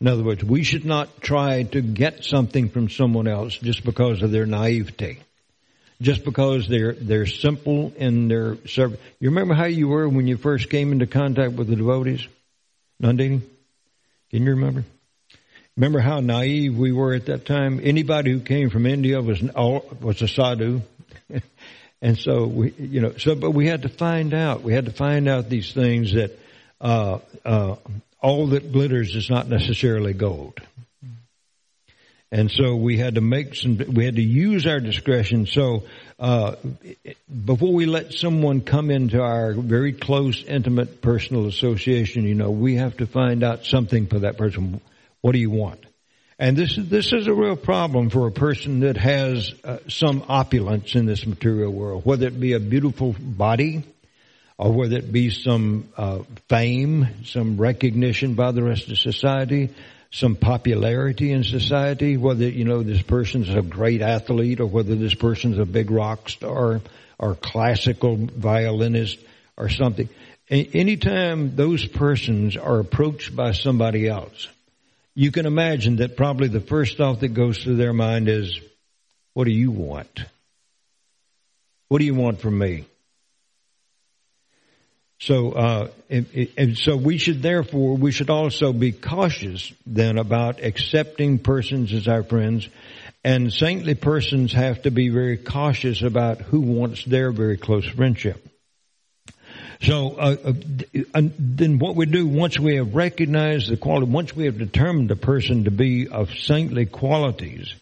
[0.00, 4.22] In other words, we should not try to get something from someone else just because
[4.22, 5.18] of their naivety
[6.04, 9.00] just because they're they're simple in their service.
[9.18, 12.28] You remember how you were when you first came into contact with the devotees?
[13.02, 13.40] Nandini?
[14.30, 14.84] Can you remember?
[15.76, 17.80] Remember how naive we were at that time?
[17.82, 20.82] Anybody who came from India was was a sadhu.
[22.02, 24.92] and so we, you know, so, but we had to find out, we had to
[24.92, 26.38] find out these things that,
[26.80, 27.76] uh, uh,
[28.20, 30.60] all that glitters is not necessarily gold.
[32.34, 35.46] And so we had to make some, we had to use our discretion.
[35.46, 35.84] So,
[36.18, 36.56] uh,
[37.44, 42.74] before we let someone come into our very close, intimate, personal association, you know, we
[42.74, 44.80] have to find out something for that person.
[45.20, 45.86] What do you want?
[46.36, 50.24] And this is, this is a real problem for a person that has uh, some
[50.28, 53.84] opulence in this material world, whether it be a beautiful body,
[54.58, 56.18] or whether it be some uh,
[56.48, 59.70] fame, some recognition by the rest of society,
[60.14, 65.14] some popularity in society, whether, you know, this person's a great athlete or whether this
[65.14, 66.80] person's a big rock star
[67.18, 69.18] or classical violinist
[69.56, 70.08] or something.
[70.48, 74.46] Anytime those persons are approached by somebody else,
[75.16, 78.60] you can imagine that probably the first thought that goes through their mind is,
[79.32, 80.20] what do you want?
[81.88, 82.84] What do you want from me?
[85.24, 86.26] So, uh, and,
[86.58, 92.06] and so we should therefore, we should also be cautious then about accepting persons as
[92.08, 92.68] our friends.
[93.24, 98.46] And saintly persons have to be very cautious about who wants their very close friendship.
[99.80, 100.36] So, uh,
[101.14, 105.08] uh, then what we do once we have recognized the quality, once we have determined
[105.08, 107.74] the person to be of saintly qualities,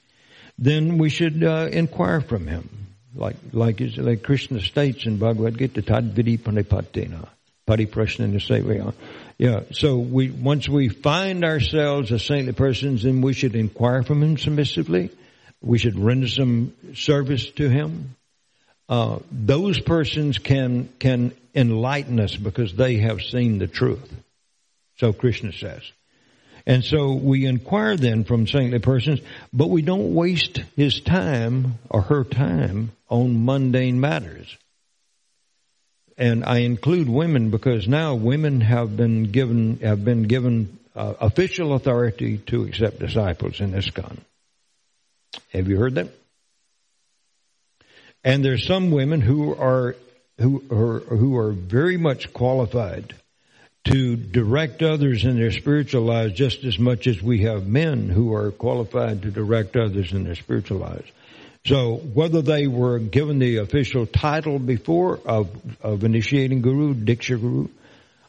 [0.58, 2.81] then we should uh, inquire from him
[3.14, 7.28] like like like Krishna states in Bhagavad Gita, tad viddhi pranipatena,
[7.66, 8.94] pariprasna
[9.38, 9.60] Yeah.
[9.72, 14.38] So we once we find ourselves as saintly persons, then we should inquire from him
[14.38, 15.10] submissively.
[15.60, 18.16] We should render some service to him.
[18.88, 24.12] Uh, those persons can can enlighten us because they have seen the truth.
[24.96, 25.82] So Krishna says.
[26.66, 29.20] And so we inquire then from saintly persons,
[29.52, 34.56] but we don't waste his time or her time on mundane matters.
[36.16, 41.74] And I include women because now women have been given, have been given uh, official
[41.74, 44.18] authority to accept disciples in ISKCON.
[45.52, 46.08] Have you heard that?
[48.22, 49.96] And there's some women who are,
[50.38, 53.14] who are, who are very much qualified
[53.84, 58.32] to direct others in their spiritual lives just as much as we have men who
[58.34, 61.10] are qualified to direct others in their spiritual lives.
[61.66, 65.48] So whether they were given the official title before of,
[65.80, 67.68] of initiating guru, Diksha guru,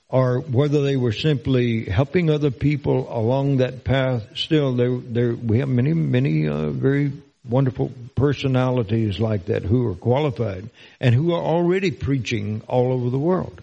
[0.10, 5.60] or whether they were simply helping other people along that path, still there, there, we
[5.60, 7.12] have many, many, uh, very
[7.48, 13.20] wonderful personalities like that who are qualified and who are already preaching all over the
[13.20, 13.62] world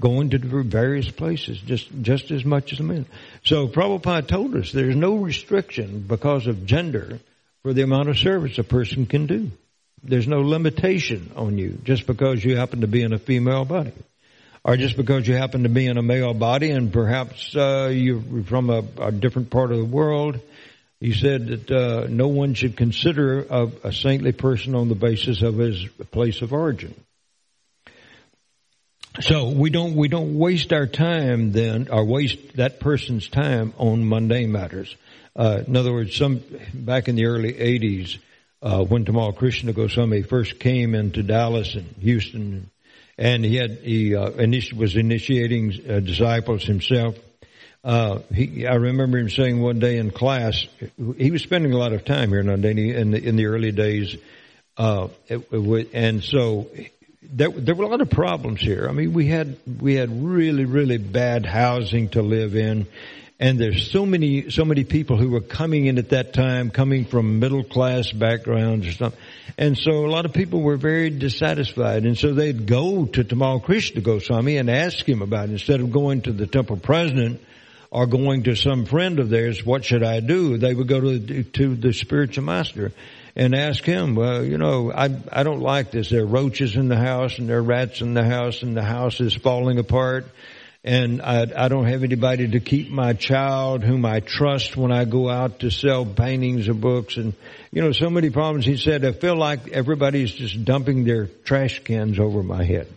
[0.00, 3.06] going to various places just just as much as the men.
[3.44, 7.18] So Prabhupada told us there's no restriction because of gender
[7.62, 9.50] for the amount of service a person can do.
[10.02, 13.92] There's no limitation on you just because you happen to be in a female body.
[14.64, 18.22] Or just because you happen to be in a male body and perhaps uh, you're
[18.44, 20.40] from a, a, different part of the world.
[21.00, 25.42] He said that uh, no one should consider a, a saintly person on the basis
[25.42, 26.94] of his place of origin.
[29.20, 34.08] So we don't we don't waste our time then, or waste that person's time on
[34.08, 34.94] mundane matters.
[35.34, 36.40] Uh, in other words, some
[36.72, 38.18] back in the early '80s,
[38.62, 42.70] uh, when Tamal Krishna Goswami first came into Dallas and Houston,
[43.16, 47.16] and he had he uh, initi- was initiating uh, disciples himself.
[47.82, 50.64] Uh, he, I remember him saying one day in class,
[51.16, 53.72] he was spending a lot of time here in Nandini in the, in the early
[53.72, 54.16] days,
[54.76, 56.68] uh, it, it, and so
[57.32, 58.86] there, there were a lot of problems here.
[58.88, 62.86] I mean, we had we had really really bad housing to live in,
[63.38, 67.04] and there's so many so many people who were coming in at that time, coming
[67.04, 69.20] from middle class backgrounds or something,
[69.58, 73.62] and so a lot of people were very dissatisfied, and so they'd go to Tamal
[73.62, 77.42] Krishna Goswami and ask him about it instead of going to the temple president
[77.90, 79.64] or going to some friend of theirs.
[79.64, 80.56] What should I do?
[80.56, 82.92] They would go to to the spiritual master
[83.38, 86.10] and ask him, well, you know, I, I don't like this.
[86.10, 88.82] There are roaches in the house and there are rats in the house and the
[88.82, 90.26] house is falling apart
[90.82, 95.04] and I, I don't have anybody to keep my child whom I trust when I
[95.04, 97.32] go out to sell paintings or books and,
[97.70, 98.66] you know, so many problems.
[98.66, 102.88] He said, I feel like everybody's just dumping their trash cans over my head.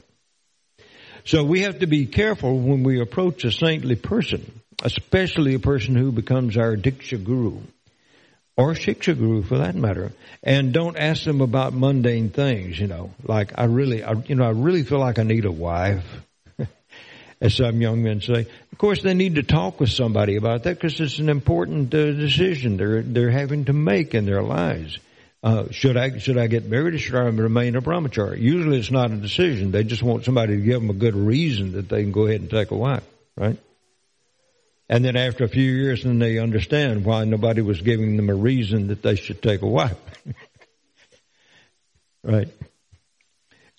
[1.23, 5.95] So we have to be careful when we approach a saintly person, especially a person
[5.95, 7.61] who becomes our Diksha Guru
[8.61, 10.11] or Shiksha Guru for that matter,
[10.43, 14.45] and don't ask them about mundane things, you know, like I really, I, you know,
[14.45, 16.05] I really feel like I need a wife,
[17.41, 18.45] as some young men say.
[18.71, 22.11] Of course, they need to talk with somebody about that because it's an important uh,
[22.11, 24.99] decision they're they're having to make in their lives.
[25.43, 28.39] Uh, should I should I get married or should I remain a brahmachari?
[28.39, 29.71] Usually, it's not a decision.
[29.71, 32.41] They just want somebody to give them a good reason that they can go ahead
[32.41, 33.03] and take a wife,
[33.35, 33.57] right?
[34.91, 38.35] And then after a few years, then they understand why nobody was giving them a
[38.35, 39.97] reason that they should take a wife.
[42.23, 42.49] right.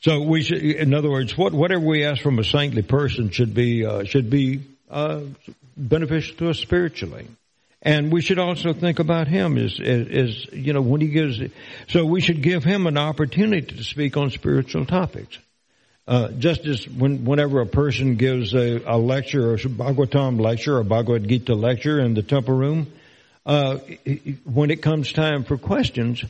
[0.01, 3.53] So we should, in other words, what, whatever we ask from a saintly person should
[3.53, 5.21] be, uh, should be, uh,
[5.77, 7.29] beneficial to us spiritually.
[7.83, 11.43] And we should also think about him as, as, as, you know, when he gives,
[11.89, 15.39] so we should give him an opportunity to speak on spiritual topics.
[16.07, 20.85] Uh, just as when, whenever a person gives a, a lecture, a Bhagavatam lecture, or
[20.85, 22.93] Bhagavad Gita lecture in the temple room,
[23.47, 23.79] uh,
[24.45, 26.25] when it comes time for questions,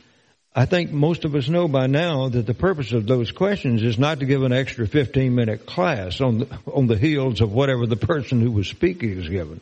[0.55, 3.97] I think most of us know by now that the purpose of those questions is
[3.97, 7.87] not to give an extra 15 minute class on the, on the heels of whatever
[7.87, 9.61] the person who was speaking is given,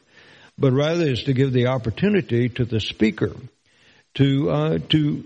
[0.57, 3.33] but rather is to give the opportunity to the speaker
[4.15, 5.25] to, uh, to,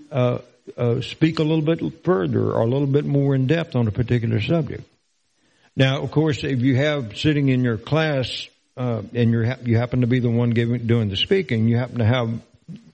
[0.78, 3.92] uh, speak a little bit further or a little bit more in depth on a
[3.92, 4.84] particular subject.
[5.76, 8.48] Now, of course, if you have sitting in your class,
[8.78, 12.00] uh, and you you happen to be the one giving, doing the speaking, you happen
[12.00, 12.40] to have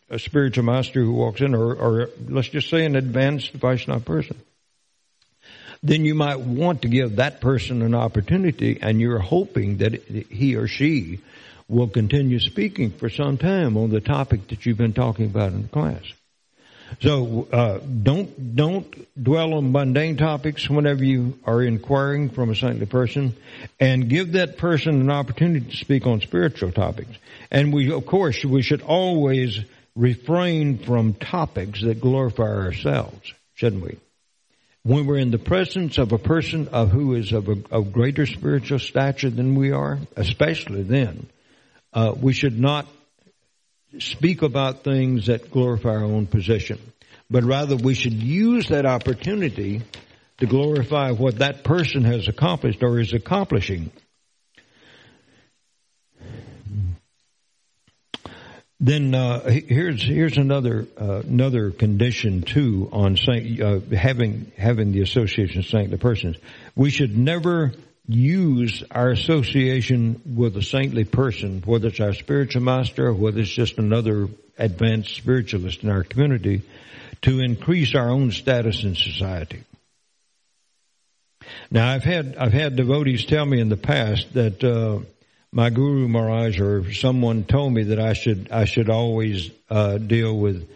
[0.10, 4.38] a spiritual master who walks in, or, or let's just say an advanced Vaishnava person,
[5.82, 9.94] then you might want to give that person an opportunity, and you're hoping that
[10.30, 11.20] he or she
[11.70, 15.68] will continue speaking for some time on the topic that you've been talking about in
[15.70, 16.04] class.
[17.00, 22.86] So uh, don't don't dwell on mundane topics whenever you are inquiring from a saintly
[22.86, 23.36] person,
[23.80, 27.18] and give that person an opportunity to speak on spiritual topics.
[27.50, 29.60] And we, of course, we should always
[29.96, 33.98] refrain from topics that glorify ourselves, shouldn't we?
[34.84, 38.26] When we're in the presence of a person of who is of, a, of greater
[38.26, 41.28] spiritual stature than we are, especially then,
[41.94, 42.88] uh, we should not
[44.00, 46.80] speak about things that glorify our own position,
[47.30, 49.82] but rather we should use that opportunity
[50.38, 53.92] to glorify what that person has accomplished or is accomplishing.
[58.84, 65.02] Then uh, here's here's another uh, another condition too on saint, uh, having having the
[65.02, 66.38] association of saintly persons.
[66.76, 67.74] We should never
[68.14, 73.50] use our association with a saintly person, whether it's our spiritual master or whether it's
[73.50, 76.62] just another advanced spiritualist in our community,
[77.22, 79.64] to increase our own status in society.
[81.70, 85.00] Now, I've had I've had devotees tell me in the past that uh,
[85.52, 90.38] my guru Maharaj or someone told me that I should I should always uh, deal
[90.38, 90.70] with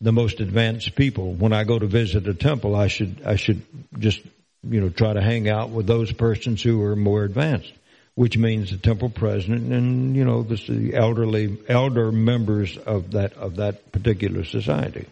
[0.00, 2.74] the most advanced people when I go to visit a temple.
[2.74, 3.62] I should I should
[3.98, 4.20] just
[4.62, 7.72] you know try to hang out with those persons who are more advanced,
[8.14, 13.56] which means the temple president and you know the, elderly elder members of that of
[13.56, 15.06] that particular society.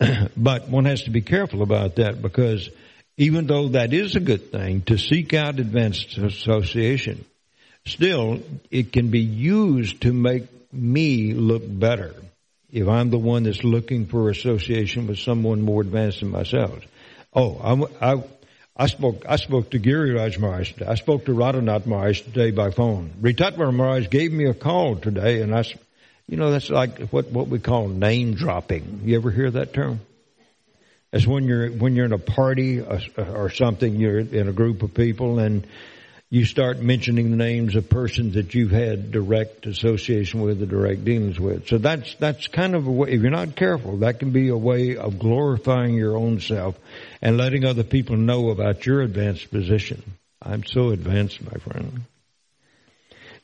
[0.36, 2.68] but one has to be careful about that because
[3.16, 7.24] even though that is a good thing to seek out advanced association
[7.86, 8.40] Still,
[8.70, 12.14] it can be used to make me look better
[12.72, 16.80] if I'm the one that's looking for association with someone more advanced than myself.
[17.32, 18.24] Oh, I'm, I,
[18.78, 20.86] I spoke, I spoke to Giriraj Maharaj today.
[20.86, 23.10] I spoke to Radhanath Maharaj today by phone.
[23.22, 25.64] Ritatmar Maharaj gave me a call today and I,
[26.28, 29.00] you know, that's like what, what we call name dropping.
[29.04, 30.00] You ever hear that term?
[31.10, 34.82] That's when you're, when you're in a party or, or something, you're in a group
[34.82, 35.66] of people and
[36.28, 41.04] you start mentioning the names of persons that you've had direct association with or direct
[41.04, 41.68] dealings with.
[41.68, 44.56] So that's, that's kind of a way, if you're not careful, that can be a
[44.56, 46.76] way of glorifying your own self
[47.22, 50.02] and letting other people know about your advanced position.
[50.42, 52.02] I'm so advanced, my friend.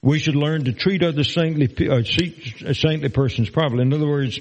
[0.03, 3.83] We should learn to treat other saintly, uh, saintly persons properly.
[3.83, 4.41] In other words,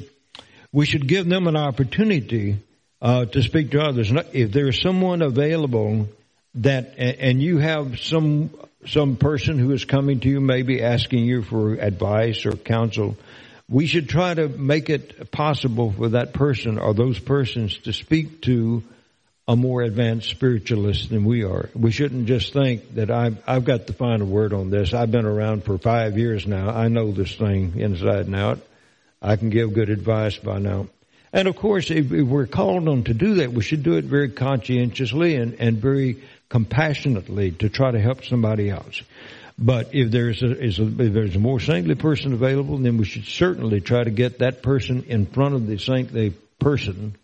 [0.72, 2.58] we should give them an opportunity
[3.00, 4.12] uh, to speak to others.
[4.34, 6.08] If there is someone available
[6.56, 8.50] that, and you have some,
[8.86, 13.18] some person who is coming to you, maybe asking you for advice or counsel,
[13.70, 18.42] we should try to make it possible for that person or those persons to speak
[18.42, 18.84] to
[19.48, 21.70] a more advanced spiritualist than we are.
[21.74, 24.94] We shouldn't just think that I've, I've got the final word on this.
[24.94, 26.70] I've been around for five years now.
[26.70, 28.60] I know this thing inside and out.
[29.22, 30.88] I can give good advice by now.
[31.34, 34.30] And of course, if, we're called on to do that, we should do it very
[34.30, 36.22] conscientiously and, and very
[36.52, 39.02] compassionately to try to help somebody else.
[39.58, 43.80] But if there's a, if there's a more saintly person available, then we should certainly
[43.80, 47.16] try to get that person in front of the saintly person,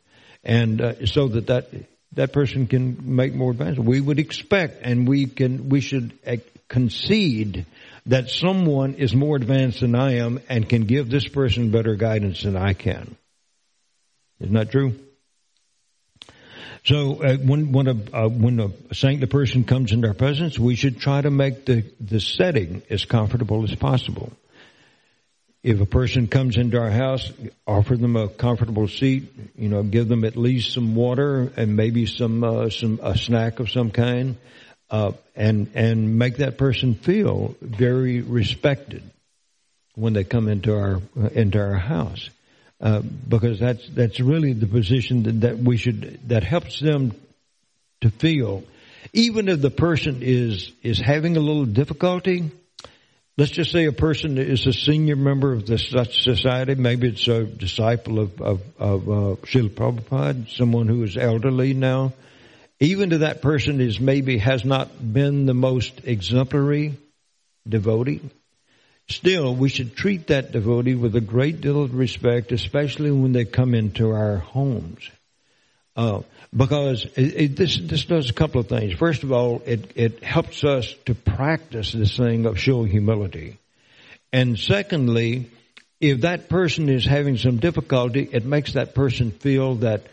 [0.44, 1.68] and uh, so that that
[2.14, 3.78] that person can make more advance.
[3.78, 6.38] We would expect, and we can, we should uh,
[6.70, 7.66] concede
[8.06, 12.44] that someone is more advanced than I am and can give this person better guidance
[12.44, 13.18] than I can.
[14.40, 14.96] Isn't that true?
[16.88, 20.76] So uh, when when a uh, when a saintly person comes into our presence, we
[20.76, 24.32] should try to make the the setting as comfortable as possible.
[25.64, 27.30] If a person comes into our house,
[27.66, 29.34] offer them a comfortable seat.
[29.58, 33.60] You know, give them at least some water and maybe some uh, some a snack
[33.60, 34.38] of some kind,
[34.90, 39.04] uh, and and make that person feel very respected
[39.94, 41.02] when they come into our
[41.34, 42.30] into our house.
[42.80, 47.12] Uh, because that's that's really the position that, that we should that helps them
[48.02, 48.64] to feel,
[49.14, 52.52] even if the person is is having a little difficulty,
[53.36, 56.76] let's just say a person is a senior member of the society.
[56.76, 62.14] Maybe it's a disciple of, of, of uh, Srila Prabhupada, someone who is elderly now.
[62.80, 66.96] Even to that person is maybe has not been the most exemplary
[67.68, 68.22] devotee.
[69.10, 73.46] Still, we should treat that devotee with a great deal of respect, especially when they
[73.46, 75.10] come into our homes.
[75.96, 76.22] Uh,
[76.56, 78.94] because it, it, this this does a couple of things.
[78.94, 83.58] First of all, it it helps us to practice this thing of showing humility,
[84.32, 85.50] and secondly,
[86.00, 90.04] if that person is having some difficulty, it makes that person feel that,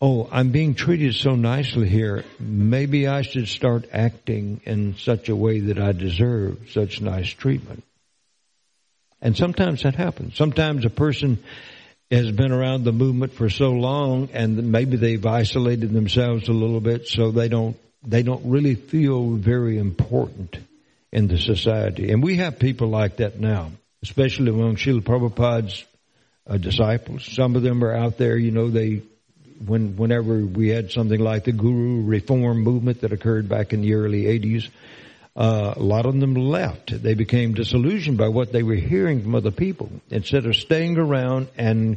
[0.00, 2.24] oh, I'm being treated so nicely here.
[2.40, 7.84] Maybe I should start acting in such a way that I deserve such nice treatment.
[9.22, 10.36] And sometimes that happens.
[10.36, 11.38] Sometimes a person
[12.10, 16.80] has been around the movement for so long and maybe they've isolated themselves a little
[16.80, 20.58] bit so they don't they don't really feel very important
[21.12, 22.10] in the society.
[22.10, 23.70] And we have people like that now,
[24.02, 25.84] especially among Srila Prabhupada's
[26.46, 27.24] uh, disciples.
[27.24, 29.02] Some of them are out there, you know, they
[29.64, 33.94] when whenever we had something like the Guru Reform movement that occurred back in the
[33.94, 34.68] early 80s,
[35.34, 37.02] uh, a lot of them left.
[37.02, 39.90] They became disillusioned by what they were hearing from other people.
[40.10, 41.96] Instead of staying around and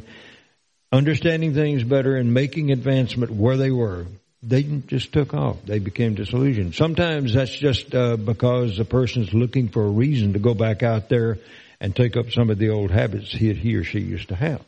[0.90, 4.06] understanding things better and making advancement where they were,
[4.42, 5.56] they just took off.
[5.64, 6.74] They became disillusioned.
[6.74, 11.08] Sometimes that's just uh, because the person's looking for a reason to go back out
[11.08, 11.38] there
[11.80, 14.62] and take up some of the old habits he, he or she used to have.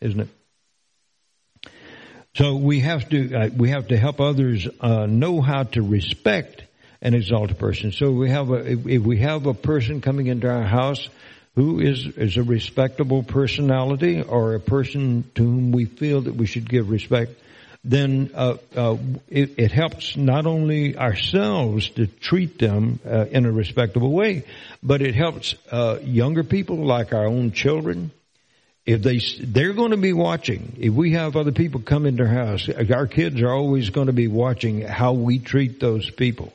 [0.00, 0.28] Isn't it?
[2.34, 6.64] So we have to uh, we have to help others uh, know how to respect
[7.02, 7.92] and exalt a person.
[7.92, 11.08] So we have a, if we have a person coming into our house
[11.56, 16.46] who is, is a respectable personality or a person to whom we feel that we
[16.46, 17.32] should give respect,
[17.84, 18.96] then uh, uh,
[19.28, 24.44] it, it, helps not only ourselves to treat them uh, in a respectable way,
[24.84, 28.12] but it helps uh, younger people like our own children.
[28.86, 32.28] If they they're going to be watching, if we have other people come into our
[32.28, 36.52] house, our kids are always going to be watching how we treat those people.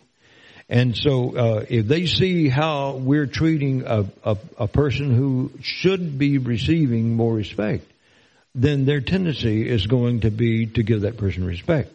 [0.70, 6.20] And so, uh, if they see how we're treating a, a, a, person who should
[6.20, 7.86] be receiving more respect,
[8.54, 11.94] then their tendency is going to be to give that person respect.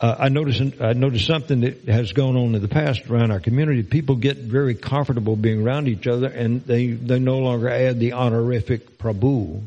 [0.00, 3.40] Uh, I notice I noticed something that has gone on in the past around our
[3.40, 3.82] community.
[3.82, 8.12] People get very comfortable being around each other, and they they no longer add the
[8.12, 9.62] honorific Prabhu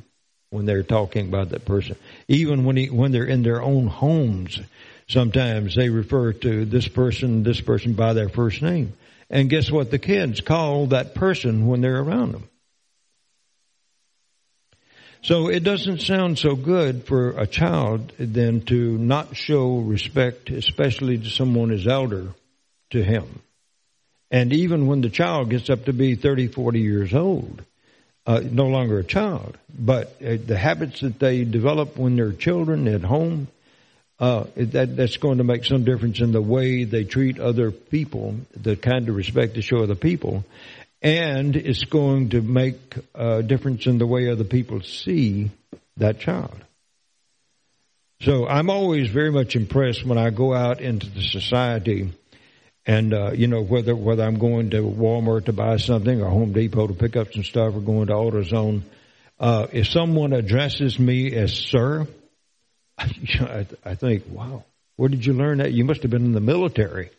[0.51, 1.97] when they're talking about that person.
[2.29, 4.57] Even when he, when they're in their own homes,
[5.07, 8.93] Sometimes they refer to this person, this person by their first name.
[9.29, 9.91] And guess what?
[9.91, 12.49] The kids call that person when they're around them.
[15.23, 21.19] So it doesn't sound so good for a child then to not show respect, especially
[21.19, 22.33] to someone as elder
[22.89, 23.41] to him.
[24.31, 27.63] And even when the child gets up to be 30, 40 years old,
[28.25, 32.87] uh, no longer a child, but uh, the habits that they develop when they're children
[32.87, 33.47] at home,
[34.21, 38.35] uh, that that's going to make some difference in the way they treat other people,
[38.55, 40.45] the kind of respect they show other people,
[41.01, 42.79] and it's going to make
[43.15, 45.49] a difference in the way other people see
[45.97, 46.55] that child.
[48.21, 52.11] So I'm always very much impressed when I go out into the society,
[52.85, 56.53] and uh, you know whether whether I'm going to Walmart to buy something or Home
[56.53, 58.83] Depot to pick up some stuff or going to AutoZone.
[59.39, 62.05] Uh, if someone addresses me as sir,
[63.41, 64.63] I, I think, wow,
[64.95, 65.73] where did you learn that?
[65.73, 67.09] You must have been in the military.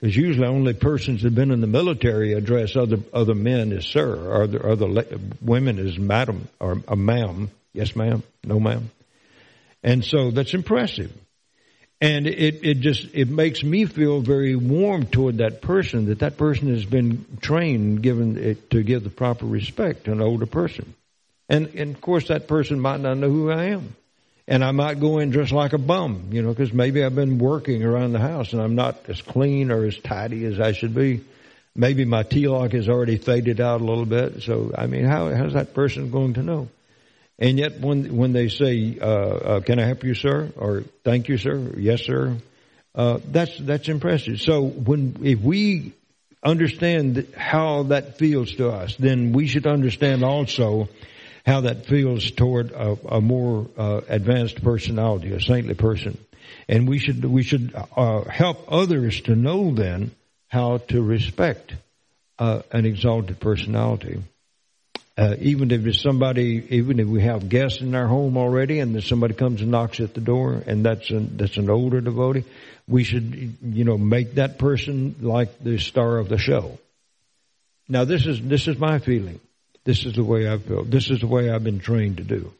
[0.00, 3.86] Because usually only persons that have been in the military address other other men as
[3.86, 5.04] sir, or other, other
[5.40, 7.50] women as madam or a ma'am.
[7.72, 8.24] Yes, ma'am.
[8.42, 8.90] No, ma'am.
[9.84, 11.12] And so that's impressive.
[12.00, 16.36] And it, it just, it makes me feel very warm toward that person, that that
[16.36, 20.94] person has been trained, given it, to give the proper respect to an older person.
[21.48, 23.94] And, and of course that person might not know who I am
[24.48, 27.38] and I might go in just like a bum, you know, because maybe I've been
[27.38, 30.94] working around the house and I'm not as clean or as tidy as I should
[30.94, 31.22] be.
[31.74, 34.42] Maybe my tilak has already faded out a little bit.
[34.42, 36.68] So, I mean, how, how's that person going to know?
[37.38, 40.52] And yet when, when they say, uh, uh, can I help you, sir?
[40.56, 41.72] Or thank you, sir?
[41.76, 42.36] Yes, sir.
[42.94, 44.40] Uh, that's, that's impressive.
[44.40, 45.94] So when, if we
[46.44, 50.88] understand how that feels to us, then we should understand also
[51.44, 56.18] how that feels toward a, a more uh, advanced personality, a saintly person.
[56.68, 60.12] And we should we should uh, help others to know then
[60.48, 61.74] how to respect
[62.38, 64.22] uh, an exalted personality.
[65.18, 68.94] Uh, even if it's somebody, even if we have guests in our home already, and
[68.94, 72.44] then somebody comes and knocks at the door, and that's an that's an older devotee,
[72.88, 76.78] we should you know make that person like the star of the show
[77.88, 79.40] Now this is, this is my feeling.
[79.84, 80.84] This is the way I feel.
[80.84, 82.52] This is the way I've been trained to do.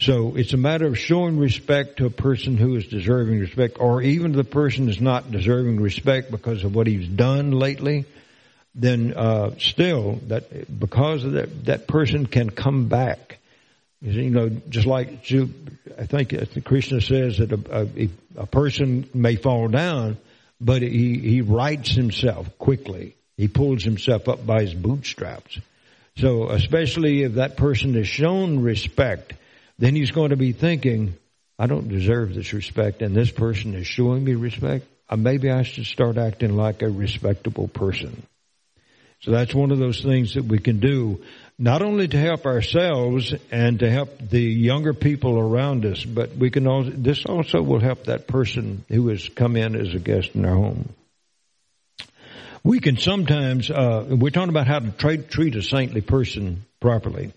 [0.00, 4.00] So it's a matter of showing respect to a person who is deserving respect, or
[4.00, 8.04] even the person is not deserving respect because of what he's done lately.
[8.76, 13.38] Then uh, still, that because of that, that person can come back.
[14.00, 15.08] You know, just like
[15.98, 18.08] I think Krishna says that a, a,
[18.42, 20.18] a person may fall down,
[20.60, 23.16] but he he rights himself quickly.
[23.36, 25.58] He pulls himself up by his bootstraps.
[26.18, 29.32] So especially if that person is shown respect
[29.78, 31.16] then he's going to be thinking,
[31.58, 34.86] I don't deserve this respect and this person is showing me respect.
[35.08, 38.22] Uh, maybe I should start acting like a respectable person.
[39.20, 41.24] So that's one of those things that we can do,
[41.58, 46.50] not only to help ourselves and to help the younger people around us, but we
[46.50, 50.36] can also, this also will help that person who has come in as a guest
[50.36, 50.94] in our home.
[52.68, 57.32] We can sometimes, uh, we're talking about how to treat, treat a saintly person properly.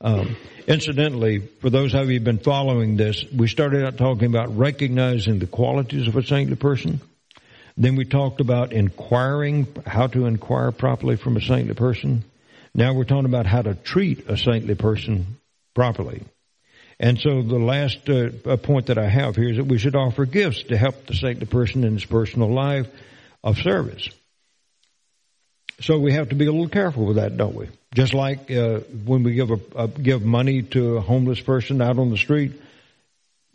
[0.00, 0.36] Um,
[0.68, 5.40] incidentally, for those of you who've been following this, we started out talking about recognizing
[5.40, 7.00] the qualities of a saintly person.
[7.76, 12.22] Then we talked about inquiring, how to inquire properly from a saintly person.
[12.72, 15.38] Now we're talking about how to treat a saintly person
[15.74, 16.22] properly.
[17.00, 20.24] And so the last uh, point that I have here is that we should offer
[20.24, 22.86] gifts to help the saintly person in his personal life
[23.42, 24.08] of service.
[25.80, 27.68] So we have to be a little careful with that, don't we?
[27.94, 32.10] Just like uh, when we give a, give money to a homeless person out on
[32.10, 32.60] the street,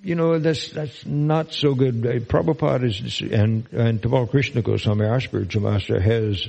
[0.02, 2.06] you know that's that's not so good.
[2.06, 6.48] Uh, Prabhupada is and and Tamal Krishna Goswami, our spiritual master, has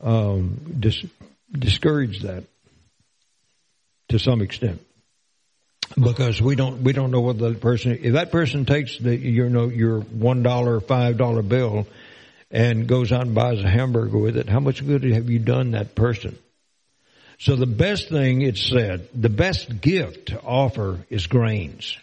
[0.00, 1.04] um, dis,
[1.50, 2.44] discouraged that
[4.08, 4.80] to some extent
[6.00, 9.48] because we don't we don't know what the person if that person takes the you
[9.48, 11.86] know your one dollar five dollar bill
[12.52, 15.72] and goes out and buys a hamburger with it, how much good have you done
[15.72, 16.38] that person?
[17.38, 21.96] So the best thing it said, the best gift to offer is grains.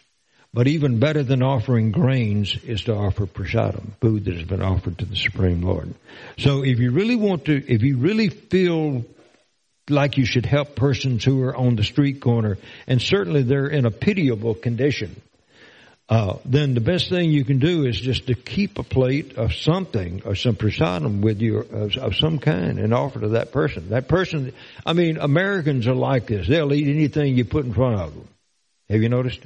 [0.52, 4.98] But even better than offering grains is to offer prasadam, food that has been offered
[4.98, 5.94] to the Supreme Lord.
[6.40, 9.06] So if you really want to, if you really feel
[9.90, 13.86] like you should help persons who are on the street corner, and certainly they're in
[13.86, 15.22] a pitiable condition,
[16.10, 19.54] uh, then the best thing you can do is just to keep a plate of
[19.54, 23.90] something or some prasadam with you of, of, some kind and offer to that person.
[23.90, 24.52] That person,
[24.84, 26.48] I mean, Americans are like this.
[26.48, 28.28] They'll eat anything you put in front of them.
[28.90, 29.42] Have you noticed?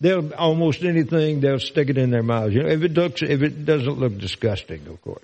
[0.00, 2.54] They'll almost anything they'll stick it in their mouths.
[2.54, 5.22] You know, if it looks, if it doesn't look disgusting, of course,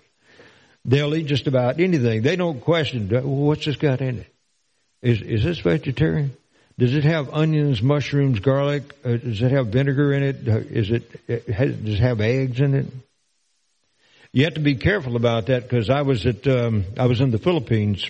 [0.84, 2.20] they'll eat just about anything.
[2.20, 4.32] They don't question well, what's this got in it.
[5.00, 6.36] Is is this vegetarian?
[6.78, 8.94] Does it have onions, mushrooms, garlic?
[9.02, 10.46] Uh, does it have vinegar in it?
[10.46, 12.86] Uh, it, it has, does it have eggs in it?
[14.32, 17.30] You have to be careful about that because I was at um, I was in
[17.30, 18.04] the Philippines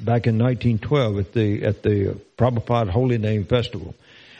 [0.00, 3.94] back in 1912 at the at the Prabhupada Holy Name Festival,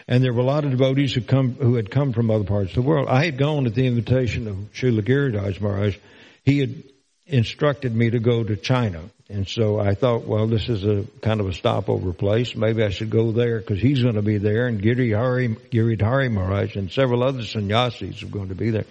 [0.09, 2.71] and there were a lot of devotees who come who had come from other parts
[2.71, 3.07] of the world.
[3.09, 5.97] I had gone at the invitation of Srila Giridhar Maharaj.
[6.45, 6.83] He had
[7.27, 11.41] instructed me to go to China and so I thought, well, this is a kind
[11.41, 12.57] of a stopover place.
[12.57, 16.75] Maybe I should go there because he's going to be there, and Giridhari, Giridhari Maharaj
[16.75, 18.87] and several other sannyasis are going to be there.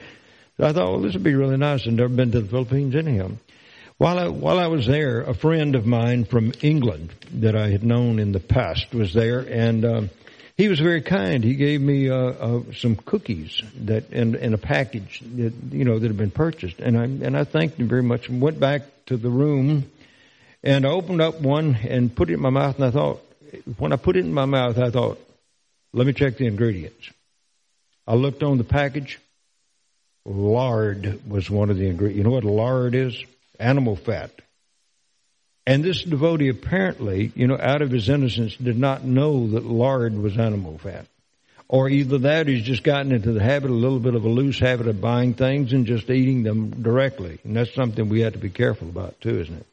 [0.58, 1.86] So I thought, well, this would be really nice.
[1.86, 3.32] I've never been to the Philippines anyhow.
[3.98, 7.84] While I, while I was there, a friend of mine from England that I had
[7.84, 10.10] known in the past was there, and um,
[10.56, 11.44] he was very kind.
[11.44, 16.00] He gave me uh, uh, some cookies that in, in a package that you know
[16.00, 18.30] that had been purchased, and I and I thanked him very much.
[18.30, 19.92] And went back to the room
[20.64, 23.22] and I opened up one and put it in my mouth, and I thought,
[23.78, 25.20] when I put it in my mouth, I thought,
[25.94, 27.10] let me check the ingredients.
[28.06, 29.20] I looked on the package.
[30.26, 32.18] Lard was one of the ingredients.
[32.18, 33.24] You know what lard is?
[33.60, 34.32] Animal fat.
[35.66, 40.18] And this devotee apparently, you know, out of his innocence, did not know that lard
[40.18, 41.06] was animal fat.
[41.68, 44.58] Or either that, he's just gotten into the habit, a little bit of a loose
[44.58, 47.38] habit of buying things and just eating them directly.
[47.44, 49.66] And that's something we have to be careful about too, isn't it?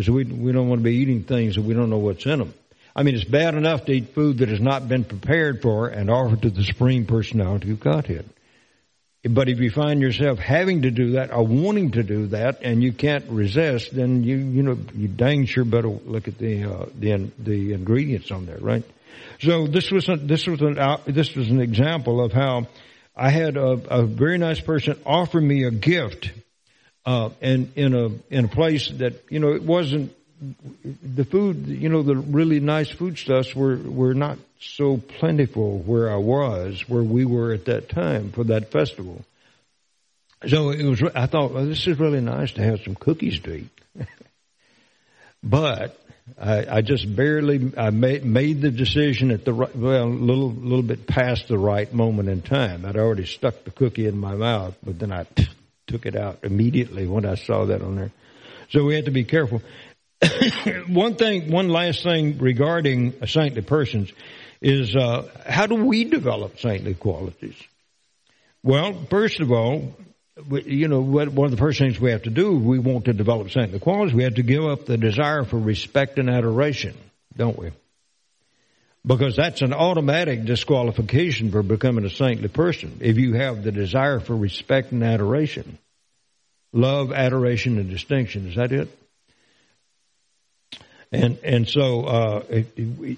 [0.00, 2.38] Because we we don't want to be eating things that we don't know what's in
[2.38, 2.54] them.
[2.96, 6.10] I mean, it's bad enough to eat food that has not been prepared for and
[6.10, 8.24] offered to the Supreme Personality of Godhead.
[9.28, 12.82] But if you find yourself having to do that or wanting to do that and
[12.82, 16.86] you can't resist, then you you know you dang sure better look at the uh,
[16.98, 18.84] the the ingredients on there, right?
[19.40, 22.68] So this was a, this was an uh, this was an example of how
[23.14, 26.30] I had a, a very nice person offer me a gift
[27.10, 30.14] uh, and in a in a place that you know it wasn't
[31.02, 31.66] the food.
[31.66, 37.02] You know the really nice foodstuffs were were not so plentiful where I was, where
[37.02, 39.24] we were at that time for that festival.
[40.46, 41.02] So it was.
[41.14, 43.80] I thought well, this is really nice to have some cookies to eat,
[45.42, 45.98] but
[46.40, 50.52] I, I just barely I made, made the decision at the right, well, a little
[50.52, 52.86] little bit past the right moment in time.
[52.86, 55.26] I'd already stuck the cookie in my mouth, but then I
[55.90, 58.12] took it out immediately when I saw that on there.
[58.70, 59.60] So we had to be careful.
[60.86, 64.12] one thing, one last thing regarding saintly persons
[64.60, 67.56] is uh, how do we develop saintly qualities?
[68.62, 69.94] Well, first of all,
[70.64, 73.50] you know, one of the first things we have to do, we want to develop
[73.50, 76.96] saintly qualities, we have to give up the desire for respect and adoration,
[77.36, 77.72] don't we?
[79.06, 82.98] Because that's an automatic disqualification for becoming a saintly person.
[83.00, 85.78] If you have the desire for respect and adoration,
[86.72, 88.88] love, adoration, and distinction, is that it?
[91.12, 92.62] And and so uh,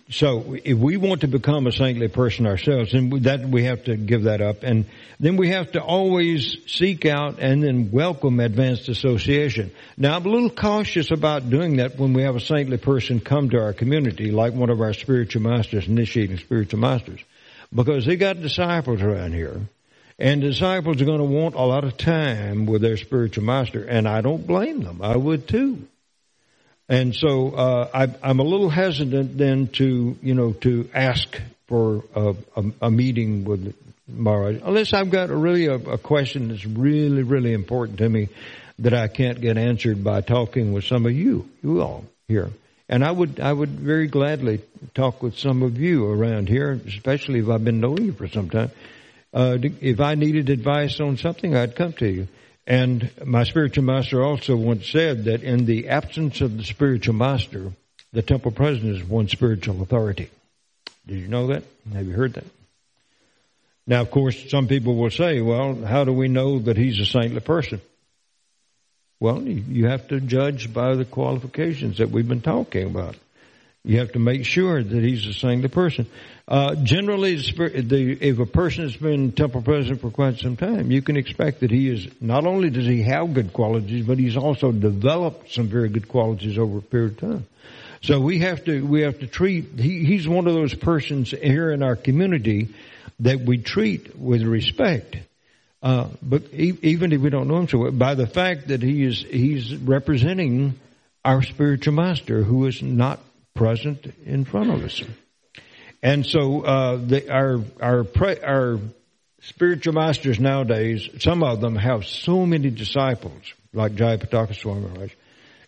[0.09, 3.97] so if we want to become a saintly person ourselves, then that we have to
[3.97, 4.86] give that up, and
[5.20, 9.72] then we have to always seek out and then welcome advanced association.
[9.99, 13.51] Now I'm a little cautious about doing that when we have a saintly person come
[13.51, 17.20] to our community, like one of our spiritual masters, initiating spiritual masters,
[17.74, 19.61] because they got disciples around here.
[20.18, 24.09] And disciples are going to want a lot of time with their spiritual master, and
[24.09, 25.03] I don't blame them.
[25.03, 25.88] I would too.
[26.88, 32.04] And so uh, I, am a little hesitant then to you know to ask for
[32.14, 33.74] a, a, a meeting with
[34.08, 38.28] Maharaj unless I've got a really a, a, question that's really really important to me
[38.80, 42.50] that I can't get answered by talking with some of you you all here.
[42.88, 44.60] And I would I would very gladly
[44.94, 48.50] talk with some of you around here, especially if I've been knowing you for some
[48.50, 48.70] time.
[49.32, 52.28] Uh, if I needed advice on something, I'd come to you.
[52.66, 57.72] And my spiritual master also once said that in the absence of the spiritual master,
[58.12, 60.30] the temple president is one spiritual authority.
[61.06, 61.64] Did you know that?
[61.92, 62.46] Have you heard that?
[63.86, 67.06] Now, of course, some people will say, well, how do we know that he's a
[67.06, 67.80] saintly person?
[69.18, 73.16] Well, you have to judge by the qualifications that we've been talking about.
[73.84, 76.06] You have to make sure that he's a saintly person.
[76.49, 81.01] Uh, generally, the, if a person has been temple president for quite some time, you
[81.01, 84.72] can expect that he is not only does he have good qualities, but he's also
[84.72, 87.47] developed some very good qualities over a period of time.
[88.03, 89.78] So we have to we have to treat.
[89.78, 92.74] He, he's one of those persons here in our community
[93.20, 95.16] that we treat with respect.
[95.80, 99.05] Uh, but even if we don't know him so well, by the fact that he
[99.05, 100.74] is he's representing
[101.24, 103.20] our spiritual master, who is not
[103.55, 105.03] present in front of us.
[106.03, 108.07] And so uh, the, our our
[108.44, 108.78] our
[109.42, 113.42] spiritual masters nowadays, some of them have so many disciples,
[113.72, 115.12] like Jayapataka Swami Maharaj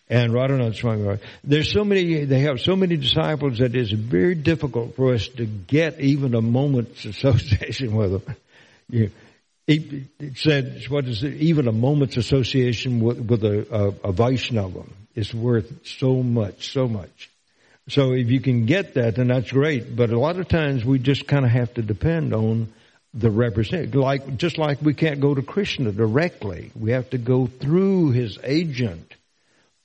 [0.09, 1.19] and Radhanath Swami.
[1.43, 5.45] There's so many, they have so many disciples that it's very difficult for us to
[5.45, 8.35] get even a moment's association with them.
[8.89, 9.11] You,
[9.67, 14.11] it, it said, what is it, even a moment's association with, with a, a, a
[14.11, 14.83] Vaishnava
[15.15, 17.31] is worth so much, so much.
[17.87, 19.95] So if you can get that, then that's great.
[19.95, 22.73] But a lot of times we just kind of have to depend on
[23.13, 23.95] the representative.
[23.95, 26.71] Like, just like we can't go to Krishna directly.
[26.75, 29.13] We have to go through his agent.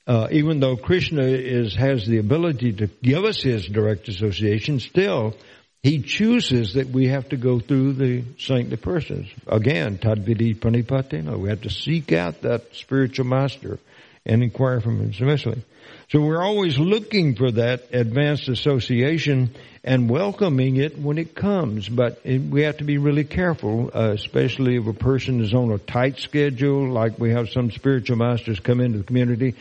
[0.06, 5.36] Uh, even though Krishna is, has the ability to give us his direct association, still,
[5.82, 9.28] he chooses that we have to go through the saintly persons.
[9.46, 11.38] Again, tadvidi pranipatena.
[11.38, 13.78] We have to seek out that spiritual master
[14.26, 15.62] and inquire from him submissively.
[16.10, 19.54] So we're always looking for that advanced association
[19.84, 21.88] and welcoming it when it comes.
[21.88, 25.70] But it, we have to be really careful, uh, especially if a person is on
[25.70, 29.54] a tight schedule, like we have some spiritual masters come into the community.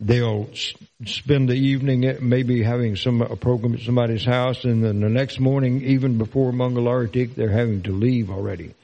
[0.00, 0.74] They'll s-
[1.04, 5.38] spend the evening maybe having some a program at somebody's house, and then the next
[5.38, 8.74] morning, even before Mangalartik, they're having to leave already.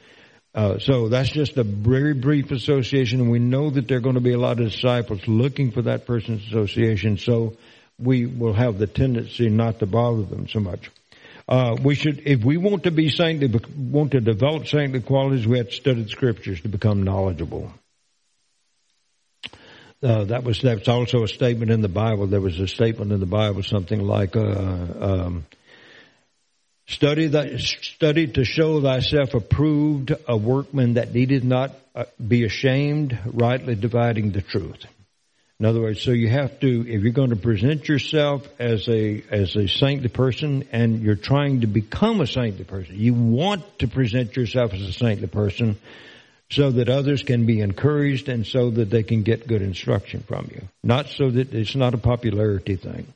[0.59, 4.17] Uh, so that's just a very brief association, and we know that there are going
[4.17, 7.17] to be a lot of disciples looking for that person's association.
[7.17, 7.57] So
[7.97, 10.91] we will have the tendency not to bother them so much.
[11.49, 13.49] Uh, we should, if we want to be saintly,
[13.79, 17.73] want to develop saintly qualities, we have to study the scriptures to become knowledgeable.
[20.03, 22.27] Uh, that was that's also a statement in the Bible.
[22.27, 25.47] There was a statement in the Bible, something like, uh, um,
[26.89, 33.18] Study, that, study to show thyself approved, a workman that needed not uh, be ashamed,
[33.26, 34.86] rightly dividing the truth.
[35.61, 39.22] In other words, so you have to, if you're going to present yourself as a,
[39.30, 43.89] as a saintly person and you're trying to become a saintly person, you want to
[43.89, 45.76] present yourself as a saintly person
[46.51, 50.49] so that others can be encouraged and so that they can get good instruction from
[50.55, 50.62] you.
[50.82, 53.12] Not so that it's not a popularity thing.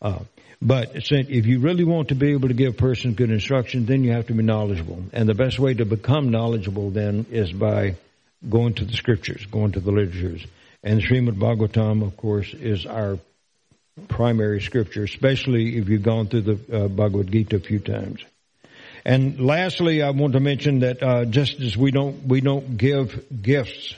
[0.00, 0.20] Uh,
[0.60, 4.02] but if you really want to be able to give a person good instruction, then
[4.02, 5.04] you have to be knowledgeable.
[5.12, 7.94] And the best way to become knowledgeable then is by
[8.48, 10.44] going to the scriptures, going to the literatures.
[10.82, 13.18] And Srimad Bhagavatam, of course, is our
[14.08, 18.24] primary scripture, especially if you've gone through the uh, Bhagavad Gita a few times.
[19.04, 23.42] And lastly, I want to mention that uh, just as we don't we don't give
[23.42, 23.94] gifts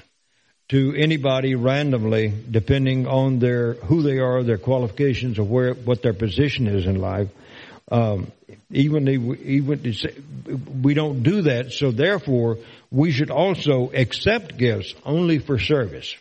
[0.70, 6.14] to anybody randomly, depending on their who they are, their qualifications, or where what their
[6.14, 7.28] position is in life.
[7.90, 8.30] Um,
[8.70, 9.94] even even
[10.80, 12.58] we don't do that, so therefore
[12.90, 16.14] we should also accept gifts only for service.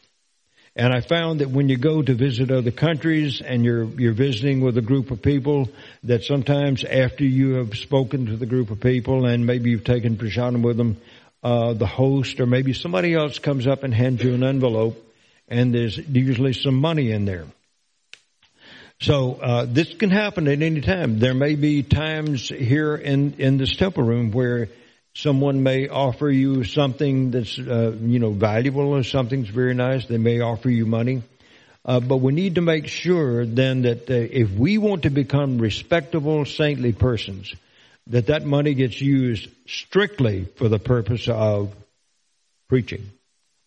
[0.75, 4.61] And I found that when you go to visit other countries and you're, you're visiting
[4.61, 5.67] with a group of people,
[6.03, 10.15] that sometimes after you have spoken to the group of people and maybe you've taken
[10.15, 10.95] prasadam with them,
[11.43, 14.97] uh, the host or maybe somebody else comes up and hands you an envelope
[15.47, 17.45] and there's usually some money in there.
[19.01, 21.19] So uh, this can happen at any time.
[21.19, 24.67] There may be times here in in this temple room where
[25.15, 30.05] Someone may offer you something that's, uh, you know, valuable or something's very nice.
[30.05, 31.23] They may offer you money.
[31.83, 35.57] Uh, but we need to make sure then that uh, if we want to become
[35.57, 37.53] respectable, saintly persons,
[38.07, 41.73] that that money gets used strictly for the purpose of
[42.67, 43.09] preaching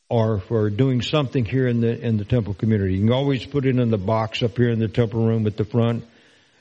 [0.09, 2.95] or for doing something here in the in the temple community.
[2.95, 5.57] You can always put it in the box up here in the temple room at
[5.57, 6.05] the front.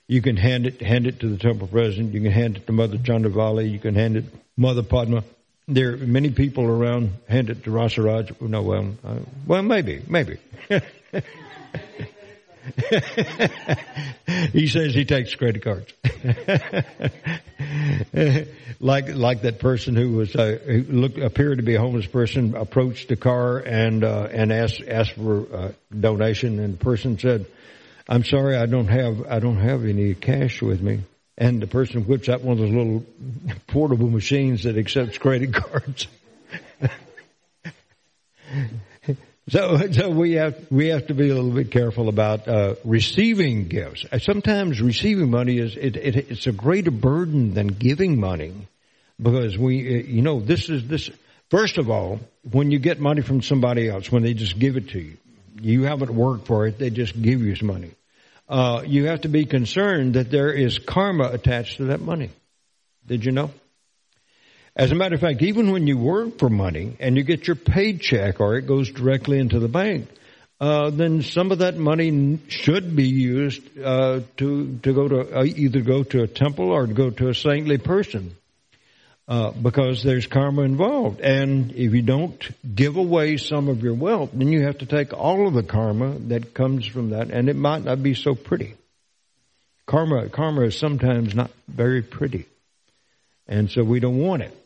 [0.07, 2.13] You can hand it hand it to the temple president.
[2.13, 3.69] You can hand it to Mother Chandravali.
[3.71, 4.25] You can hand it
[4.57, 5.23] Mother Padma.
[5.67, 8.41] There are many people around hand it to Rasaraj.
[8.41, 10.37] No, well, uh, well, maybe, maybe.
[14.53, 15.93] he says he takes credit cards.
[18.79, 22.55] like like that person who was uh, who looked appeared to be a homeless person
[22.55, 27.45] approached the car and uh, and asked asked for uh, donation and the person said,
[28.07, 31.01] "I'm sorry, I don't have I don't have any cash with me."
[31.37, 33.03] and the person whips out one of those little
[33.65, 36.07] portable machines that accepts credit cards.
[39.51, 43.67] so, so we have we have to be a little bit careful about uh, receiving
[43.67, 44.05] gifts.
[44.11, 48.53] Uh, sometimes receiving money is it, it, it's a greater burden than giving money,
[49.21, 51.09] because we uh, you know this is this.
[51.49, 54.89] First of all, when you get money from somebody else, when they just give it
[54.89, 55.17] to you,
[55.61, 57.91] you haven't worked for it; they just give you money
[58.51, 62.29] uh, you have to be concerned that there is karma attached to that money.
[63.07, 63.51] Did you know?
[64.75, 67.57] As a matter of fact, even when you work for money and you get your
[67.57, 70.07] paycheck or it goes directly into the bank,
[70.61, 75.43] uh, then some of that money should be used uh, to to go to uh,
[75.43, 78.35] either go to a temple or to go to a saintly person
[79.27, 81.19] uh, because there's karma involved.
[81.19, 82.39] And if you don't
[82.75, 86.17] give away some of your wealth, then you have to take all of the karma
[86.27, 88.75] that comes from that, and it might not be so pretty.
[89.85, 92.45] Karma, karma is sometimes not very pretty,
[93.47, 94.60] and so we don't want it.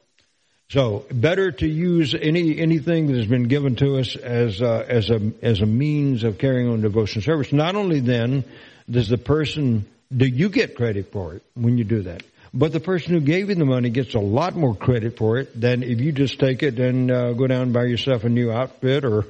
[0.69, 5.09] So better to use any anything that has been given to us as a, as
[5.11, 7.53] a as a means of carrying on devotion service.
[7.53, 8.43] Not only then
[8.89, 9.85] does the person
[10.15, 12.23] do you get credit for it when you do that,
[12.55, 15.59] but the person who gave you the money gets a lot more credit for it
[15.59, 18.49] than if you just take it and uh, go down and buy yourself a new
[18.49, 19.25] outfit or,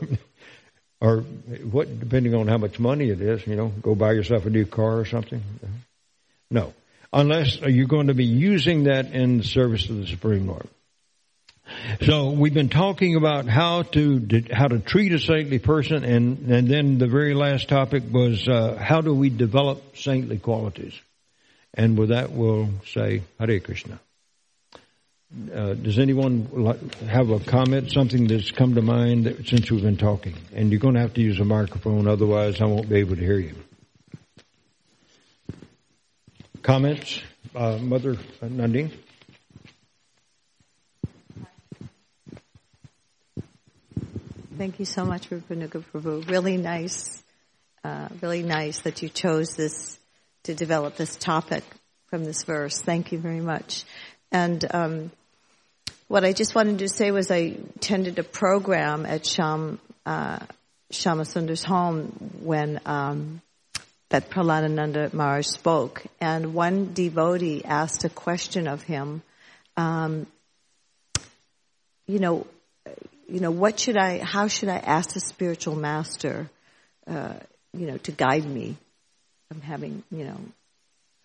[1.02, 1.22] or
[1.72, 4.66] what, depending on how much money it is, you know, go buy yourself a new
[4.66, 5.42] car or something.
[6.52, 6.74] No.
[7.12, 10.68] Unless you're going to be using that in the service of the Supreme Lord.
[12.02, 16.68] So we've been talking about how to how to treat a saintly person, and and
[16.68, 20.94] then the very last topic was uh, how do we develop saintly qualities.
[21.74, 24.00] And with that, we'll say Hare Krishna.
[25.54, 26.48] Uh, does anyone
[27.10, 30.36] have a comment, something that's come to mind that, since we've been talking?
[30.54, 33.22] And you're going to have to use a microphone, otherwise I won't be able to
[33.22, 33.56] hear you.
[36.62, 37.22] Comments?
[37.54, 38.92] Uh, Mother Nandini?
[44.58, 46.30] Thank you so much, Rupanuga Prabhu.
[46.30, 47.22] Really nice,
[47.84, 50.00] uh, really nice that you chose this
[50.44, 51.66] to develop this topic
[52.10, 52.80] from this verse.
[52.80, 53.84] Thank you very much.
[54.32, 55.12] And um,
[56.08, 60.40] what I just wanted to say was I attended a program at Sham uh,
[60.90, 63.42] Shamasundar's home when um,
[64.08, 69.22] that Prahladananda Maharaj spoke, and one devotee asked a question of him.
[69.76, 70.28] Um,
[72.08, 72.48] you know,
[73.28, 74.20] you know, what should I?
[74.24, 76.50] How should I ask the spiritual master?
[77.08, 77.34] Uh,
[77.74, 78.78] you know, to guide me
[79.50, 80.40] from having, you know.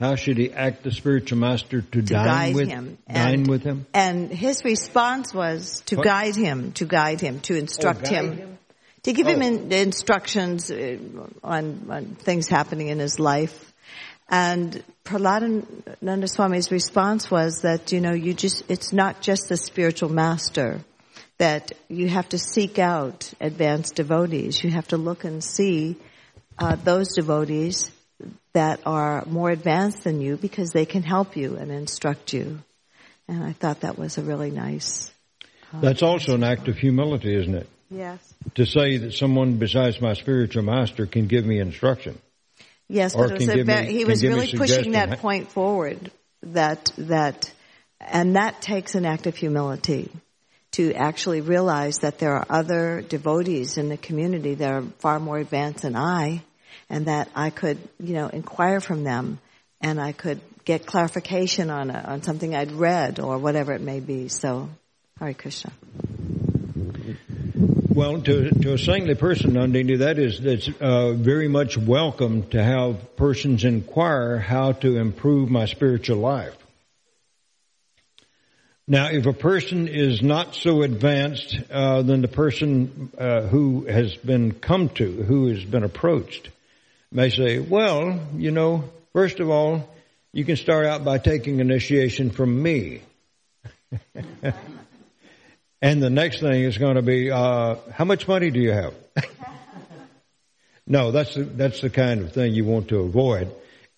[0.01, 2.97] How should he act the spiritual master to, to dine with him?
[3.07, 3.87] Dine and, with him?
[3.93, 6.05] And his response was to what?
[6.05, 8.59] guide him, to guide him, to instruct oh, him, him,
[9.03, 9.31] to give oh.
[9.31, 10.97] him in, instructions uh,
[11.45, 13.75] on, on things happening in his life.
[14.31, 20.09] And Prahladananda Swami's response was that, you know, you just, it's not just the spiritual
[20.09, 20.81] master,
[21.41, 24.63] that you have to seek out advanced devotees.
[24.63, 25.97] You have to look and see
[26.59, 27.91] uh, those devotees
[28.53, 32.63] that are more advanced than you because they can help you and instruct you.
[33.27, 35.11] And I thought that was a really nice.
[35.73, 37.69] Uh, That's also an act of humility, isn't it?
[37.91, 38.35] Yes.
[38.57, 42.21] To say that someone besides my spiritual master can give me instruction.
[42.87, 46.11] Yes, but me, he was really pushing that point forward.
[46.43, 47.51] That that,
[47.99, 50.11] and that takes an act of humility
[50.73, 55.39] to actually realize that there are other devotees in the community that are far more
[55.39, 56.43] advanced than I,
[56.89, 59.41] and that I could, you know, inquire from them,
[59.81, 64.01] and I could get clarification on a, on something I'd read or whatever it may
[64.01, 64.29] be.
[64.29, 64.69] So,
[65.19, 65.73] Hare Krishna.
[67.93, 72.63] Well, to, to a saintly person, Nandini, that is that's uh, very much welcome to
[72.63, 76.57] have persons inquire how to improve my spiritual life.
[78.91, 84.17] Now, if a person is not so advanced uh, than the person uh, who has
[84.17, 86.49] been come to, who has been approached,
[87.13, 89.89] may say, "Well, you know, first of all,
[90.33, 93.03] you can start out by taking initiation from me."
[95.83, 98.93] And the next thing is going to be, uh, how much money do you have?
[100.87, 103.51] no, that's the, that's the kind of thing you want to avoid.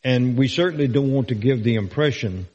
[0.05, 2.47] And we certainly don't want to give the impression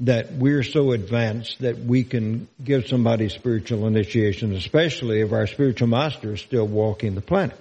[0.00, 5.88] that we're so advanced that we can give somebody spiritual initiation, especially if our spiritual
[5.88, 7.56] master is still walking the planet.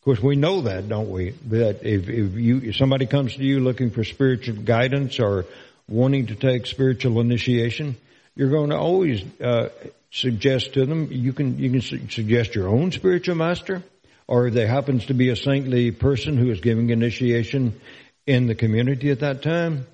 [0.00, 1.32] Of course, we know that, don't we?
[1.48, 5.44] That if, if you, if somebody comes to you looking for spiritual guidance or
[5.88, 7.96] wanting to take spiritual initiation,
[8.34, 9.68] you're going to always uh,
[10.10, 11.08] suggest to them.
[11.10, 13.82] You can you can su- suggest your own spiritual master,
[14.26, 17.78] or if there happens to be a saintly person who is giving initiation
[18.26, 19.86] in the community at that time,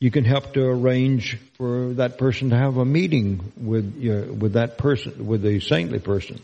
[0.00, 4.52] you can help to arrange for that person to have a meeting with you with
[4.52, 6.40] that person with a saintly person.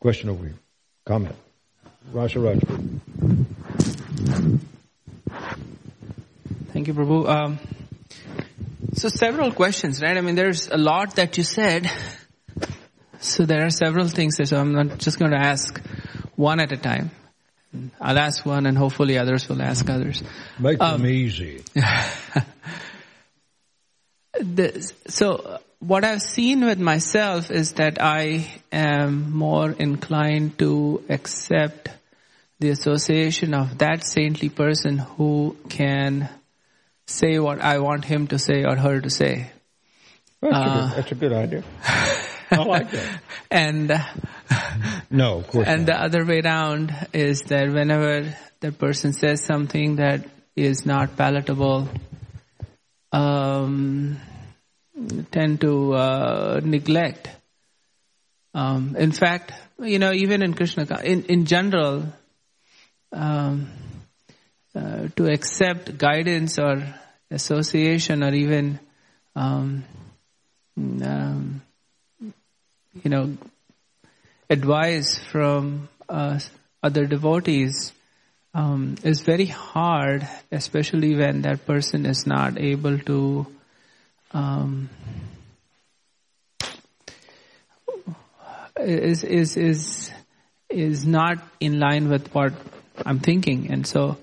[0.00, 0.54] Question over here.
[1.06, 1.34] Comment.
[2.12, 2.60] Rasa Raj.
[6.72, 7.26] Thank you, Prabhu.
[7.28, 7.58] Um,
[8.92, 10.16] so several questions, right?
[10.16, 11.90] I mean, there's a lot that you said.
[13.18, 15.80] So there are several things, so I'm not just going to ask
[16.36, 17.10] one at a time.
[18.00, 20.22] I'll ask one and hopefully others will ask others.
[20.58, 21.62] Make um, them easy.
[24.40, 31.90] the, so what I've seen with myself is that I am more inclined to accept
[32.58, 36.28] the association of that saintly person who can
[37.06, 39.50] say what I want him to say or her to say.
[40.40, 41.64] That's, uh, a, good, that's a good idea.
[42.50, 43.20] I like that.
[43.50, 43.88] And
[45.10, 45.66] no, of course.
[45.66, 45.86] And not.
[45.86, 51.88] the other way around is that whenever the person says something that is not palatable,
[53.12, 54.18] um,
[55.30, 57.28] tend to uh, neglect.
[58.54, 62.06] Um, in fact, you know, even in Krishna, in in general,
[63.12, 63.70] um,
[64.74, 66.82] uh, to accept guidance or
[67.30, 68.78] association or even
[69.34, 69.84] um,
[70.76, 71.62] um,
[73.02, 73.36] you know
[74.48, 76.38] advice from uh,
[76.82, 77.92] other devotees
[78.54, 83.46] um, is very hard, especially when that person is not able to
[84.32, 84.88] um,
[88.78, 90.10] is is is
[90.70, 92.54] is not in line with what
[93.04, 94.16] I'm thinking, and so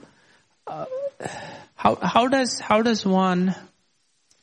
[0.68, 0.86] uh,
[1.76, 3.56] how how does how does one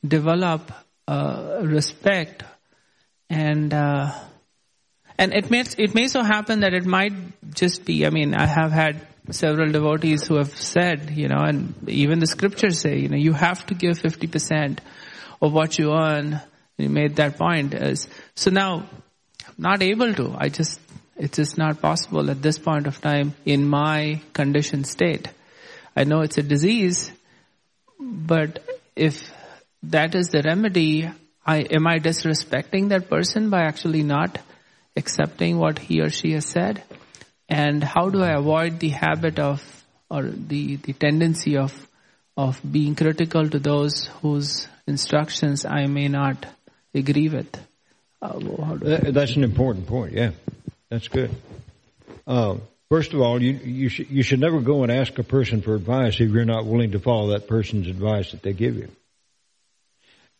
[0.06, 0.70] develop
[1.08, 2.44] uh, respect
[3.30, 4.12] and uh,
[5.16, 7.12] and it may it may so happen that it might
[7.54, 11.88] just be I mean I have had several devotees who have said you know and
[11.88, 14.78] even the scriptures say you know you have to give 50%
[15.40, 16.40] of what you earn.
[16.76, 17.74] You made that point
[18.34, 18.86] so now
[19.46, 20.34] I'm not able to.
[20.36, 20.80] I just
[21.16, 25.28] it's just not possible at this point of time in my conditioned state.
[25.94, 27.12] I know it's a disease,
[28.00, 28.64] but
[28.96, 29.30] if
[29.82, 31.10] that is the remedy,
[31.44, 34.38] I, am I disrespecting that person by actually not
[34.96, 36.82] accepting what he or she has said?
[37.48, 39.62] And how do I avoid the habit of,
[40.10, 41.72] or the, the tendency of,
[42.36, 46.46] of being critical to those whose instructions I may not
[46.94, 47.54] agree with?
[48.22, 48.38] Uh,
[49.10, 50.32] That's an important point, yeah.
[50.90, 51.34] That's good.
[52.26, 55.62] Um, First of all, you you should you should never go and ask a person
[55.62, 58.88] for advice if you're not willing to follow that person's advice that they give you.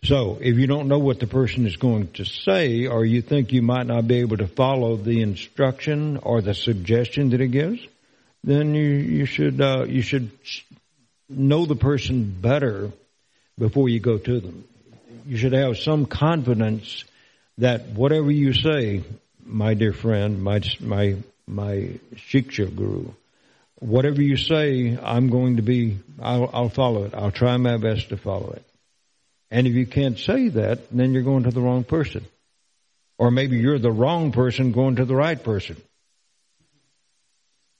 [0.03, 3.53] So, if you don't know what the person is going to say, or you think
[3.53, 7.87] you might not be able to follow the instruction or the suggestion that it gives,
[8.43, 10.31] then you you should uh, you should
[11.29, 12.91] know the person better
[13.59, 14.65] before you go to them.
[15.27, 17.05] You should have some confidence
[17.59, 19.05] that whatever you say,
[19.45, 21.17] my dear friend, my my
[21.47, 23.11] my Shiksha guru.
[23.81, 27.15] Whatever you say, I'm going to be, I'll, I'll follow it.
[27.15, 28.65] I'll try my best to follow it.
[29.51, 32.25] And if you can't say that, then you're going to the wrong person.
[33.19, 35.77] Or maybe you're the wrong person going to the right person.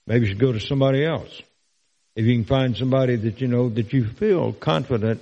[0.05, 1.41] Maybe you should go to somebody else.
[2.15, 5.21] If you can find somebody that you know that you feel confident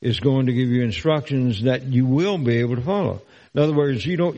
[0.00, 3.22] is going to give you instructions that you will be able to follow.
[3.54, 4.36] In other words, you don't,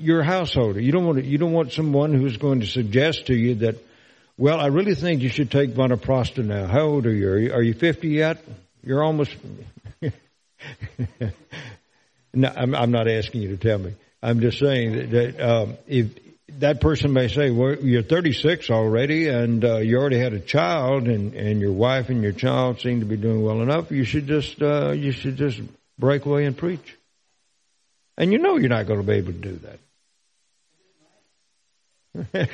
[0.00, 0.80] you're a householder.
[0.80, 3.76] You don't want to, you don't want someone who's going to suggest to you that,
[4.36, 6.66] well, I really think you should take Vanaprastha now.
[6.66, 7.28] How old are you?
[7.28, 8.44] Are you, are you 50 yet?
[8.82, 9.34] You're almost,
[12.34, 13.94] no, I'm, I'm, not asking you to tell me.
[14.22, 16.10] I'm just saying that, that um, if
[16.58, 21.06] that person may say, "Well, you're 36 already, and uh, you already had a child,
[21.06, 23.90] and and your wife and your child seem to be doing well enough.
[23.90, 25.60] You should just uh, you should just
[25.98, 26.96] break away and preach."
[28.16, 29.60] And you know you're not going to be able to do
[32.34, 32.50] that.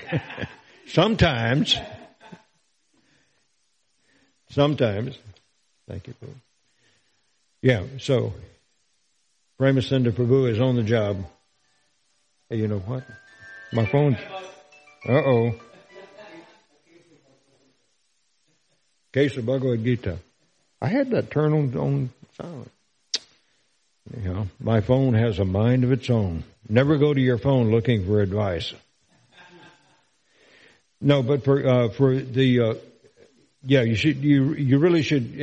[0.89, 1.76] Sometimes.
[4.51, 5.18] Sometimes.
[5.89, 6.14] Thank you.
[7.65, 8.35] Yeah, so
[9.59, 11.24] Premasenda Prabhu is on the job.
[12.51, 13.05] Hey, you know what?
[13.73, 14.19] My phone's.
[15.09, 15.55] Uh oh.
[19.15, 20.19] Case of Bhagavad Gita.
[20.82, 22.70] I had that turn on, on silent.
[24.15, 26.45] You know, my phone has a mind of its own.
[26.69, 28.74] Never go to your phone looking for advice.
[31.01, 32.74] No, but for uh, for the uh,
[33.66, 35.35] yeah, you should you you really should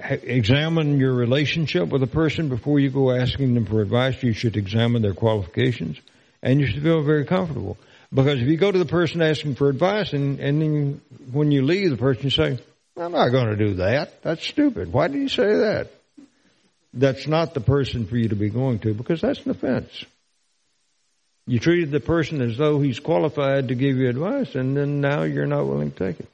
[0.00, 4.22] examine your relationship with a person before you go asking them for advice.
[4.22, 5.98] You should examine their qualifications,
[6.42, 7.76] and you should feel very comfortable.
[8.12, 11.00] Because if you go to the person asking for advice, and and then
[11.32, 12.58] when you leave, the person say,
[12.96, 14.22] "I'm not going to do that.
[14.22, 14.92] That's stupid.
[14.92, 15.90] Why did you say that?"
[16.92, 20.04] That's not the person for you to be going to because that's an offense.
[21.46, 25.22] You treated the person as though he's qualified to give you advice, and then now
[25.22, 26.28] you're not willing to take it.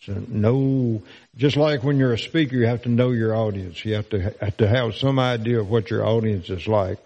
[0.00, 1.02] So no,
[1.36, 3.84] just like when you're a speaker, you have to know your audience.
[3.84, 6.98] You have to have to have some idea of what your audience is like.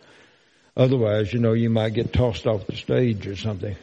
[0.77, 3.77] Otherwise, you know, you might get tossed off the stage or something.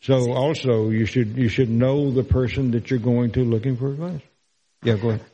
[0.00, 3.88] So also, you should you should know the person that you're going to looking for
[3.88, 4.20] advice.
[4.82, 5.24] Yeah, go ahead.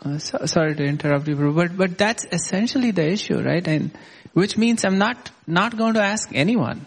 [0.00, 3.66] Uh, so, sorry to interrupt you, bro, but but that's essentially the issue, right?
[3.66, 3.90] And
[4.32, 6.86] which means I'm not not going to ask anyone.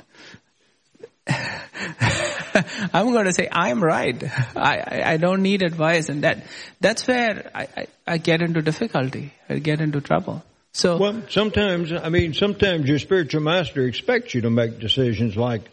[2.94, 4.22] I'm going to say I'm right.
[4.56, 6.44] I, I, I don't need advice, and that
[6.80, 9.34] that's where I, I, I get into difficulty.
[9.50, 10.44] I get into trouble.
[10.74, 15.64] So well, sometimes I mean, sometimes your spiritual master expects you to make decisions like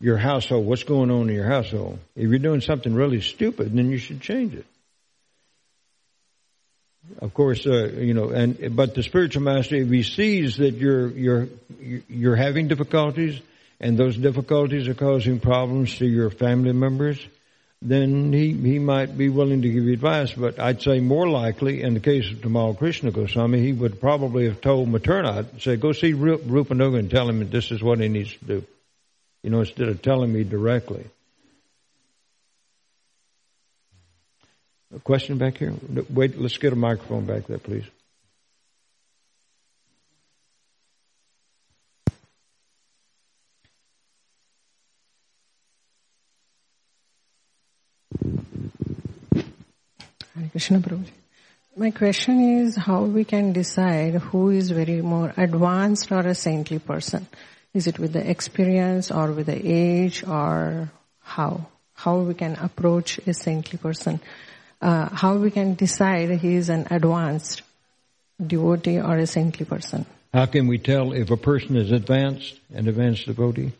[0.00, 0.66] your household.
[0.66, 1.98] What's going on in your household?
[2.16, 4.66] If you're doing something really stupid, then you should change it.
[7.20, 11.08] Of course, uh, you know, and but the spiritual master, if he sees that you're
[11.08, 11.48] you're
[12.08, 13.40] you're having difficulties,
[13.80, 17.24] and those difficulties are causing problems to your family members,
[17.80, 20.32] then he, he might be willing to give you advice.
[20.32, 24.46] But I'd say more likely, in the case of Tamal Krishna Goswami, he would probably
[24.46, 28.08] have told Maternat, say, go see Rupanuga and tell him that this is what he
[28.08, 28.66] needs to do.
[29.44, 31.06] You know, instead of telling me directly.
[34.94, 35.72] A question back here?
[36.10, 37.84] Wait, let's get a microphone back there, please.
[50.58, 51.12] Krishna Prabhuji.
[51.76, 56.80] My question is how we can decide who is very more advanced or a saintly
[56.80, 57.28] person.
[57.72, 60.90] Is it with the experience or with the age or
[61.20, 61.68] how?
[61.94, 64.18] How we can approach a saintly person?
[64.82, 67.62] Uh, how we can decide he is an advanced
[68.44, 70.06] devotee or a saintly person?
[70.34, 73.74] How can we tell if a person is advanced, an advanced devotee?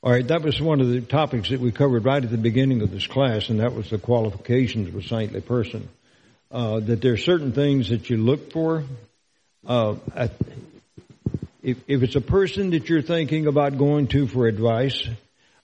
[0.00, 2.82] All right, that was one of the topics that we covered right at the beginning
[2.82, 5.88] of this class, and that was the qualifications of a saintly person.
[6.52, 8.84] Uh, that there are certain things that you look for.
[9.66, 9.96] Uh,
[11.64, 15.08] if, if it's a person that you're thinking about going to for advice,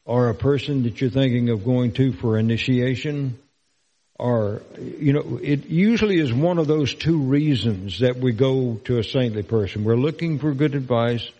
[0.05, 3.39] or a person that you're thinking of going to for initiation,
[4.19, 8.99] or, you know, it usually is one of those two reasons that we go to
[8.99, 9.85] a saintly person.
[9.85, 11.31] We're looking for good advice,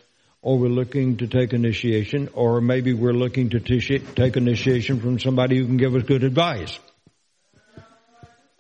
[0.45, 5.57] or we're looking to take initiation, or maybe we're looking to take initiation from somebody
[5.57, 6.79] who can give us good advice.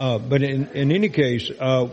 [0.00, 1.86] Uh, but in, in any case, uh,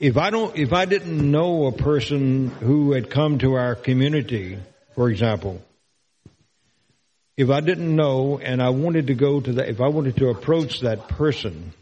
[0.00, 4.58] if I don't, if I didn't know a person who had come to our community,
[4.96, 5.62] for example,
[7.36, 10.28] if I didn't know and I wanted to go to that, if I wanted to
[10.30, 11.72] approach that person,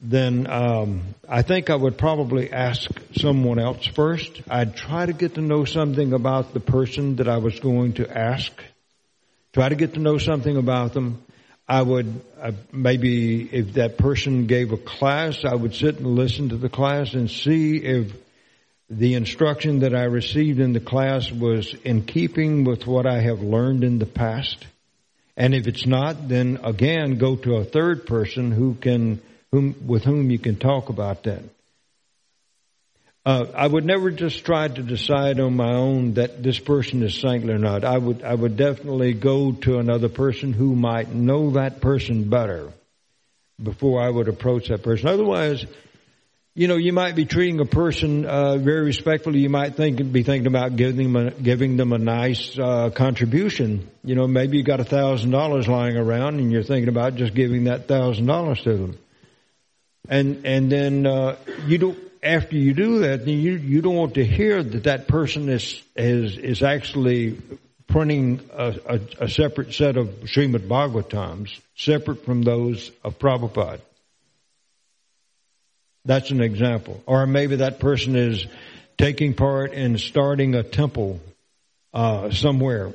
[0.00, 4.42] then um, I think I would probably ask someone else first.
[4.48, 8.10] I'd try to get to know something about the person that I was going to
[8.10, 8.52] ask.
[9.52, 11.22] Try to get to know something about them.
[11.66, 16.50] I would uh, maybe if that person gave a class, I would sit and listen
[16.50, 18.12] to the class and see if
[18.90, 23.40] the instruction that I received in the class was in keeping with what I have
[23.40, 24.66] learned in the past.
[25.36, 29.22] And if it's not, then again go to a third person who can,
[29.54, 31.42] whom, with whom you can talk about that.
[33.24, 37.14] Uh, I would never just try to decide on my own that this person is
[37.14, 37.84] saintly or not.
[37.84, 42.72] I would, I would definitely go to another person who might know that person better
[43.62, 45.08] before I would approach that person.
[45.08, 45.64] Otherwise,
[46.56, 49.38] you know, you might be treating a person uh, very respectfully.
[49.38, 53.88] You might think be thinking about giving them a, giving them a nice uh, contribution.
[54.02, 57.34] You know, maybe you got a thousand dollars lying around, and you're thinking about just
[57.34, 58.98] giving that thousand dollars to them.
[60.08, 61.36] And and then uh,
[61.66, 61.98] you don't.
[62.22, 65.82] After you do that, then you you don't want to hear that that person is
[65.94, 67.38] is is actually
[67.86, 73.80] printing a, a, a separate set of Srimad Bhagavatams, separate from those of Prabhupada.
[76.04, 77.02] That's an example.
[77.06, 78.46] Or maybe that person is
[78.98, 81.20] taking part in starting a temple
[81.92, 82.92] uh, somewhere,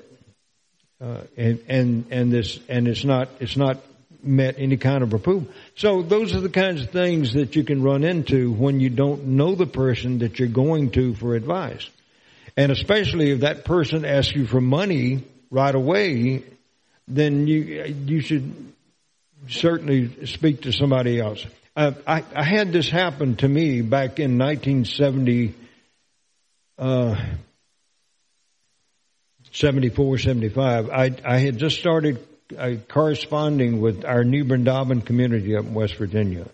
[1.01, 3.77] uh, and and and this and it's not it's not
[4.21, 5.47] met any kind of approval.
[5.75, 9.25] So those are the kinds of things that you can run into when you don't
[9.27, 11.89] know the person that you're going to for advice,
[12.57, 16.43] and especially if that person asks you for money right away,
[17.07, 18.73] then you you should
[19.47, 21.45] certainly speak to somebody else.
[21.75, 25.53] Uh, I, I, had this happen to me back in 1970,
[26.77, 27.15] uh,
[29.51, 30.89] 74, 75.
[30.89, 32.19] I, I had just started
[32.57, 36.47] uh, corresponding with our New Vrindavan community up in West Virginia.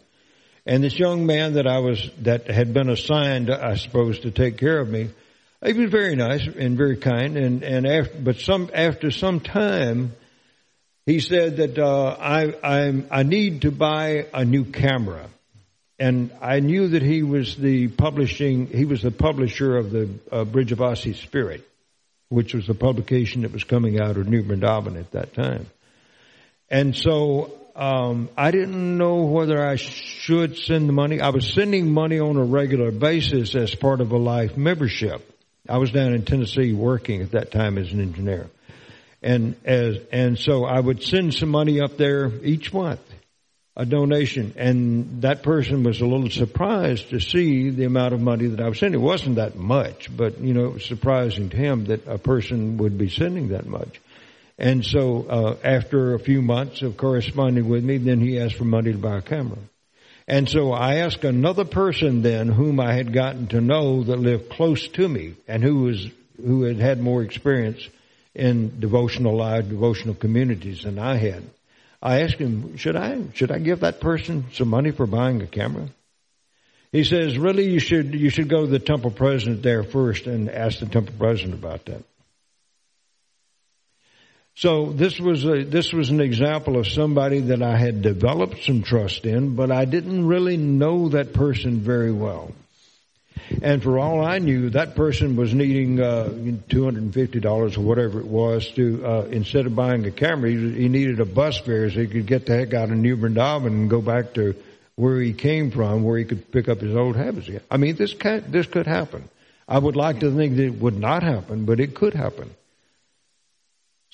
[0.65, 4.57] And this young man that I was, that had been assigned, I suppose, to take
[4.57, 5.09] care of me,
[5.63, 7.37] he was very nice and very kind.
[7.37, 10.13] And, and after, but some, after some time,
[11.05, 15.29] he said that uh, I, I, I need to buy a new camera,
[15.99, 20.45] and I knew that he was the publishing he was the publisher of the uh,
[20.45, 21.63] Brijabasi Spirit,
[22.29, 25.67] which was the publication that was coming out of New Vrindavan at that time,
[26.75, 31.21] and so um, I didn't know whether I should send the money.
[31.21, 35.21] I was sending money on a regular basis as part of a life membership.
[35.69, 38.49] I was down in Tennessee working at that time as an engineer.
[39.23, 42.99] And as, and so I would send some money up there each month,
[43.77, 44.53] a donation.
[44.57, 48.67] And that person was a little surprised to see the amount of money that I
[48.67, 48.99] was sending.
[48.99, 52.75] It wasn't that much, but you know, it was surprising to him that a person
[52.79, 54.01] would be sending that much.
[54.57, 58.63] And so, uh, after a few months of corresponding with me, then he asked for
[58.63, 59.57] money to buy a camera.
[60.27, 64.49] And so I asked another person then whom I had gotten to know that lived
[64.49, 66.07] close to me and who was,
[66.37, 67.87] who had had more experience
[68.33, 71.43] in devotional life, devotional communities than I had.
[72.01, 75.47] I asked him, should I, should I give that person some money for buying a
[75.47, 75.89] camera?
[76.91, 80.49] He says, really, you should, you should go to the temple president there first and
[80.49, 82.03] ask the temple president about that.
[84.55, 88.83] So this was a, this was an example of somebody that I had developed some
[88.83, 92.53] trust in, but I didn't really know that person very well.
[93.61, 96.29] And for all I knew, that person was needing uh,
[96.69, 101.19] $250 or whatever it was to, uh, instead of buying a camera, he, he needed
[101.19, 104.01] a bus fare so he could get the heck out of New Vrindavan and go
[104.01, 104.55] back to
[104.95, 107.61] where he came from, where he could pick up his old habits again.
[107.69, 109.27] I mean, this can, this could happen.
[109.67, 112.55] I would like to think that it would not happen, but it could happen.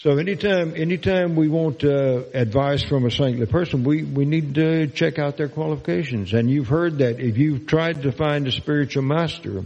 [0.01, 4.87] So anytime, anytime we want uh, advice from a saintly person, we, we need to
[4.87, 6.33] check out their qualifications.
[6.33, 9.63] And you've heard that if you've tried to find a spiritual master,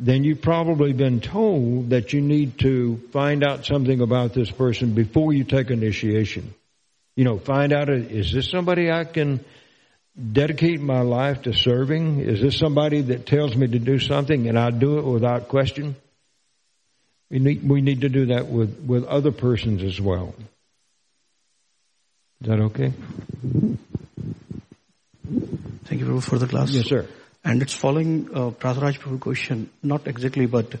[0.00, 4.94] then you've probably been told that you need to find out something about this person
[4.94, 6.54] before you take initiation.
[7.14, 9.44] You know, find out, is this somebody I can
[10.32, 12.20] dedicate my life to serving?
[12.20, 15.96] Is this somebody that tells me to do something and I do it without question?
[17.30, 20.34] We need, we need to do that with, with other persons as well.
[22.40, 22.92] Is that okay?
[25.84, 26.70] Thank you, Prabhu, for the class.
[26.70, 27.06] Yes, sir.
[27.44, 30.74] And it's following uh, Prasaraj Prabhu question, not exactly, but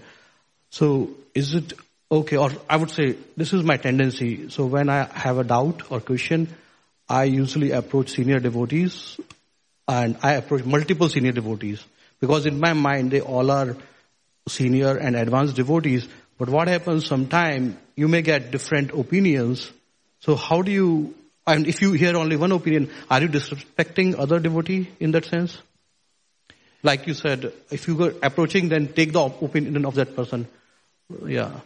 [0.70, 1.72] so is it
[2.10, 4.50] okay, or I would say this is my tendency.
[4.50, 6.48] So when I have a doubt or question,
[7.08, 9.18] I usually approach senior devotees
[9.88, 11.84] and I approach multiple senior devotees
[12.20, 13.76] because in my mind they all are
[14.48, 19.70] senior and advanced devotees, but what happens sometime, you may get different opinions.
[20.20, 21.14] So how do you,
[21.46, 25.56] and if you hear only one opinion, are you disrespecting other devotee in that sense?
[26.82, 30.46] Like you said, if you were approaching, then take the opinion of that person.
[31.24, 31.60] Yeah.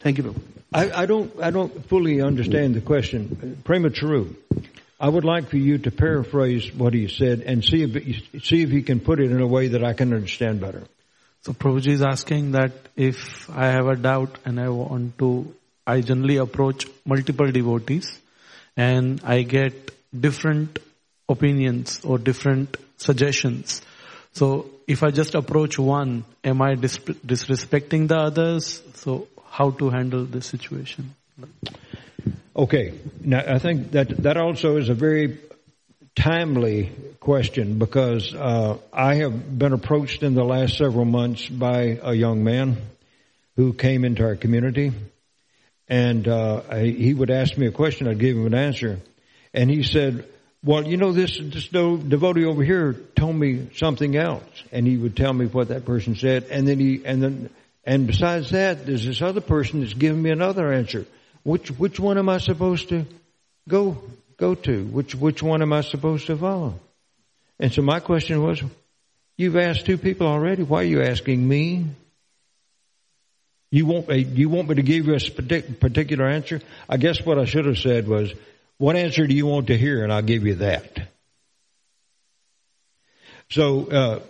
[0.00, 0.34] Thank you.
[0.72, 3.60] I, I don't, I don't fully understand the question.
[3.64, 4.26] Premature.
[4.98, 8.70] I would like for you to paraphrase what he said and see if, see if
[8.70, 10.84] he can put it in a way that I can understand better.
[11.42, 15.54] So Prabhuji is asking that if I have a doubt and I want to,
[15.86, 18.18] I generally approach multiple devotees
[18.76, 20.78] and I get different
[21.28, 23.80] opinions or different suggestions.
[24.32, 28.82] So if I just approach one, am I dis- disrespecting the others?
[28.94, 31.14] So how to handle this situation?
[32.54, 32.92] Okay.
[33.22, 35.38] Now I think that that also is a very
[36.20, 42.12] timely question because uh, I have been approached in the last several months by a
[42.12, 42.76] young man
[43.56, 44.92] who came into our community,
[45.88, 48.06] and uh, I, he would ask me a question.
[48.06, 49.00] I'd give him an answer,
[49.54, 50.26] and he said,
[50.62, 55.16] "Well, you know, this this devotee over here told me something else," and he would
[55.16, 57.50] tell me what that person said, and then he and then
[57.84, 61.06] and besides that, there's this other person that's giving me another answer.
[61.44, 63.06] Which which one am I supposed to
[63.66, 64.02] go
[64.40, 64.84] go to?
[64.84, 66.80] Which which one am I supposed to follow?
[67.60, 68.62] And so my question was,
[69.36, 70.62] you've asked two people already.
[70.62, 71.86] Why are you asking me?
[73.70, 76.60] You want you want me to give you a particular answer?
[76.88, 78.32] I guess what I should have said was,
[78.78, 81.08] what answer do you want to hear, and I'll give you that.
[83.50, 84.20] So uh,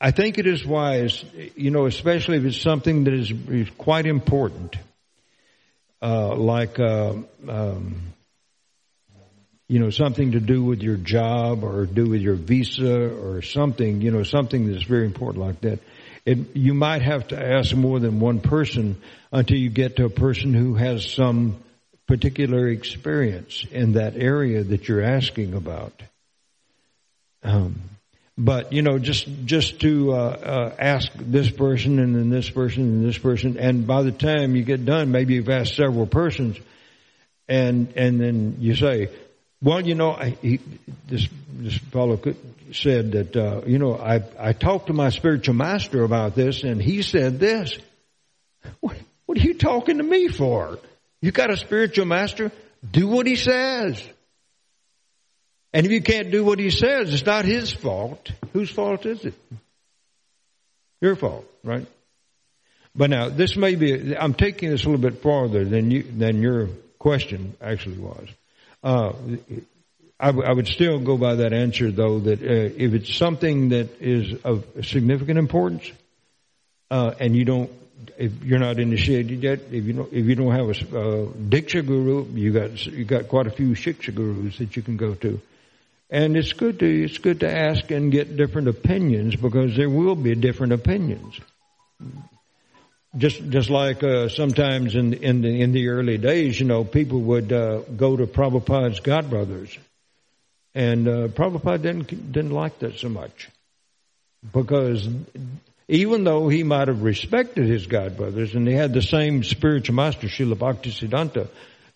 [0.00, 1.24] I think it is wise,
[1.54, 4.76] you know, especially if it's something that is, is quite important,
[6.02, 7.14] uh, like uh,
[7.48, 7.96] um,
[9.68, 14.00] you know something to do with your job or do with your visa or something,
[14.00, 15.80] you know, something that's very important like that.
[16.24, 19.00] It, you might have to ask more than one person
[19.32, 21.56] until you get to a person who has some
[22.06, 25.92] particular experience in that area that you're asking about.
[27.42, 27.80] Um,
[28.38, 32.82] but you know, just just to uh, uh, ask this person and then this person
[32.82, 36.58] and this person, and by the time you get done, maybe you've asked several persons,
[37.48, 39.08] and and then you say,
[39.62, 40.60] well, you know, he,
[41.06, 42.20] this this fellow
[42.72, 46.80] said that uh, you know I I talked to my spiritual master about this, and
[46.80, 47.78] he said this.
[48.80, 48.96] What
[49.26, 50.78] what are you talking to me for?
[51.20, 52.52] You got a spiritual master?
[52.88, 54.06] Do what he says.
[55.72, 58.30] And if you can't do what he says, it's not his fault.
[58.52, 59.34] Whose fault is it?
[61.00, 61.86] Your fault, right?
[62.94, 66.40] But now, this may be, I'm taking this a little bit farther than you, than
[66.40, 66.68] your
[66.98, 68.28] question actually was.
[68.82, 69.12] Uh,
[70.18, 73.70] I, w- I would still go by that answer though that uh, if it's something
[73.70, 75.90] that is of significant importance,
[76.90, 77.70] uh, and you don't,
[78.16, 81.86] if you're not initiated yet, if you don't, if you don't have a uh, diksha
[81.86, 85.40] guru, you got you got quite a few shiksha gurus that you can go to.
[86.08, 90.14] And it's good to it's good to ask and get different opinions because there will
[90.14, 91.40] be different opinions.
[93.16, 97.20] Just just like uh, sometimes in in the in the early days, you know, people
[97.20, 99.76] would uh, go to Prabhupada's Godbrothers,
[100.74, 103.48] and uh, Prabhupada didn't didn't like that so much
[104.52, 105.08] because
[105.88, 110.26] even though he might have respected his Godbrothers and they had the same spiritual master,
[110.26, 111.48] Srila Bhaktisiddhanta,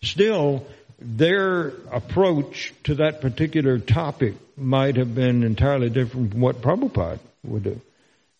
[0.03, 0.67] still
[1.01, 7.65] their approach to that particular topic might have been entirely different from what Prabhupada would
[7.65, 7.81] do.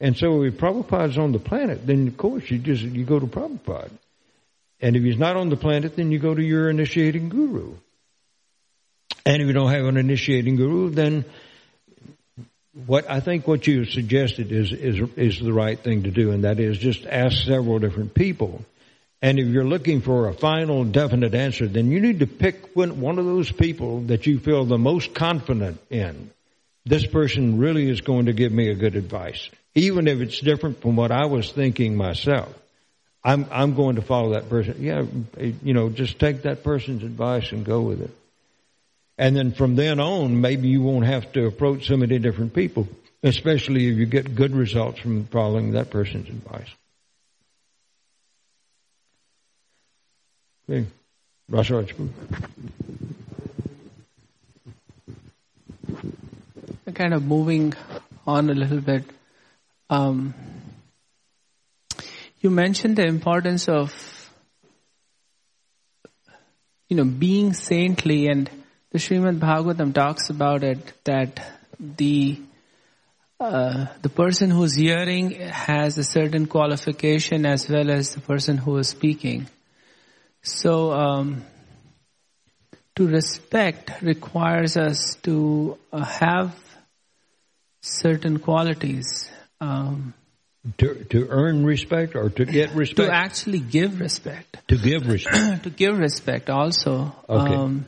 [0.01, 3.27] And so if Prabhupada's on the planet, then of course you just, you go to
[3.27, 3.91] Prabhupada.
[4.81, 7.75] And if he's not on the planet, then you go to your initiating guru.
[9.27, 11.27] And if you don't have an initiating guru, then
[12.87, 16.45] what I think what you suggested is, is, is the right thing to do, and
[16.45, 18.65] that is just ask several different people
[19.23, 23.19] and if you're looking for a final definite answer, then you need to pick one
[23.19, 26.31] of those people that you feel the most confident in.
[26.85, 29.49] This person really is going to give me a good advice.
[29.75, 32.55] Even if it's different from what I was thinking myself.
[33.23, 34.77] I'm, I'm going to follow that person.
[34.79, 35.05] Yeah,
[35.63, 38.11] you know, just take that person's advice and go with it.
[39.19, 42.89] And then from then on, maybe you won't have to approach so many different people,
[43.23, 46.71] especially if you get good results from following that person's advice.
[50.71, 50.87] Okay.
[56.95, 57.75] Kind of moving
[58.27, 59.05] on a little bit.
[59.89, 60.35] Um,
[62.41, 64.31] you mentioned the importance of,
[66.89, 68.51] you know, being saintly, and
[68.91, 71.41] the Srimad Bhagavatam talks about it that
[71.79, 72.41] the
[73.39, 78.77] uh, the person who's hearing has a certain qualification as well as the person who
[78.77, 79.49] is speaking.
[80.43, 81.45] So, um,
[82.97, 86.55] to respect requires us to uh, have
[87.81, 89.31] certain qualities.
[89.61, 90.15] Um,
[90.79, 93.09] To, to earn respect or to get respect?
[93.09, 94.59] to actually give respect.
[94.69, 95.63] To give respect.
[95.67, 97.55] to give respect also Okay.
[97.55, 97.87] um,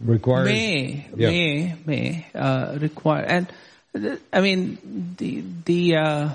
[0.00, 0.48] Requires.
[0.48, 1.30] may Yeah.
[1.30, 3.46] may may uh, require and
[3.94, 6.28] th- I mean the the uh,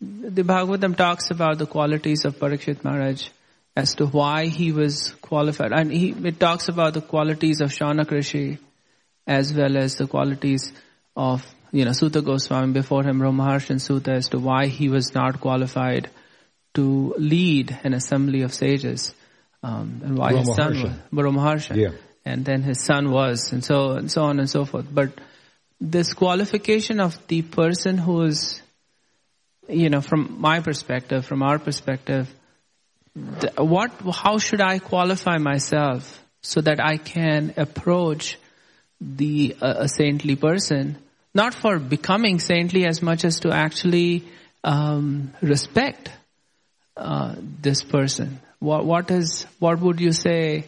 [0.00, 3.28] the Bhagavatam talks about the qualities of Parikshit Maharaj
[3.76, 8.10] as to why he was qualified and he it talks about the qualities of Shaunak
[8.10, 8.58] Rishi
[9.26, 10.72] as well as the qualities
[11.16, 11.44] of
[11.74, 16.08] you know Suta Goswami before him Romaharshana Suta as to why he was not qualified
[16.74, 19.14] to lead an assembly of sages
[19.62, 21.76] um, and why his son was Romaharshana.
[21.76, 21.92] Yeah.
[22.24, 24.86] and then his son was, and so and so on and so forth.
[25.00, 25.20] But
[25.80, 28.62] this qualification of the person who is,
[29.68, 32.32] you know, from my perspective, from our perspective,
[33.40, 38.38] th- what, how should I qualify myself so that I can approach
[39.00, 40.96] the uh, a saintly person,
[41.34, 44.24] not for becoming saintly as much as to actually
[44.62, 46.10] um, respect
[46.96, 48.40] uh, this person.
[48.60, 50.64] What what is what would you say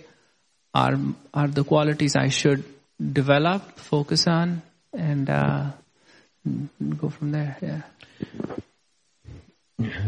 [0.75, 0.97] are
[1.33, 2.65] are the qualities I should
[3.01, 4.63] develop, focus on,
[4.93, 5.71] and uh,
[6.99, 7.57] go from there?
[7.63, 7.83] Yeah.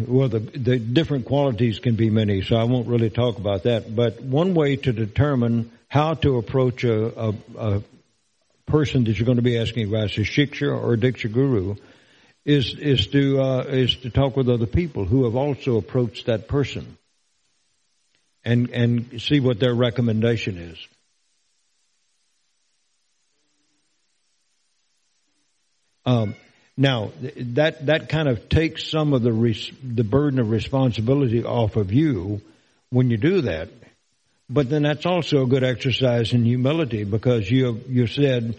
[0.06, 3.94] Well, the, the different qualities can be many, so I won't really talk about that.
[3.94, 7.82] But one way to determine how to approach a, a, a
[8.68, 11.76] person that you're going to be asking about, a shiksha or a diksha guru,
[12.44, 16.48] is is to uh, is to talk with other people who have also approached that
[16.48, 16.96] person,
[18.44, 20.78] and and see what their recommendation is.
[26.06, 26.34] Um,
[26.76, 31.76] now that that kind of takes some of the res- the burden of responsibility off
[31.76, 32.40] of you
[32.90, 33.68] when you do that.
[34.50, 38.58] But then that's also a good exercise in humility because you you said,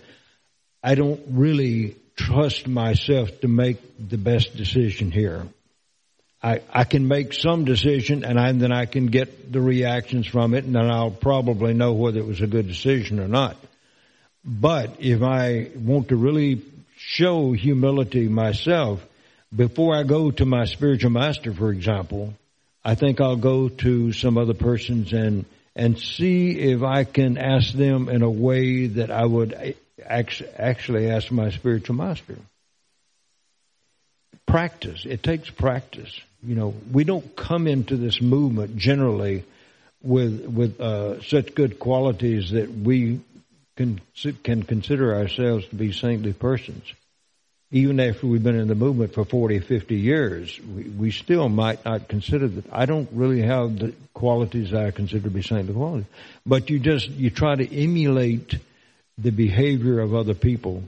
[0.84, 3.78] I don't really trust myself to make
[4.10, 5.48] the best decision here.
[6.42, 10.54] I, I can make some decision and I, then I can get the reactions from
[10.54, 13.58] it and then I'll probably know whether it was a good decision or not.
[14.46, 16.62] But if I want to really
[16.98, 19.06] show humility myself,
[19.54, 22.34] before I go to my spiritual master, for example,
[22.86, 27.74] I think I'll go to some other persons and and see if I can ask
[27.74, 29.76] them in a way that I would
[30.08, 32.36] actually ask my spiritual master.
[34.46, 35.06] Practice.
[35.06, 36.20] It takes practice.
[36.42, 39.44] You know, we don't come into this movement generally
[40.02, 43.20] with with uh, such good qualities that we
[43.76, 44.02] can
[44.44, 46.84] can consider ourselves to be saintly persons.
[47.72, 51.86] Even after we've been in the movement for 40, 50 years, we, we still might
[51.86, 52.66] not consider that.
[52.72, 56.08] I don't really have the qualities I consider to be saintly qualities.
[56.48, 58.58] But you just, you try to emulate
[59.20, 60.84] the behavior of other people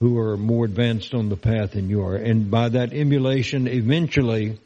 [0.00, 2.16] who are more advanced on the path than you are.
[2.16, 4.58] And by that emulation, eventually,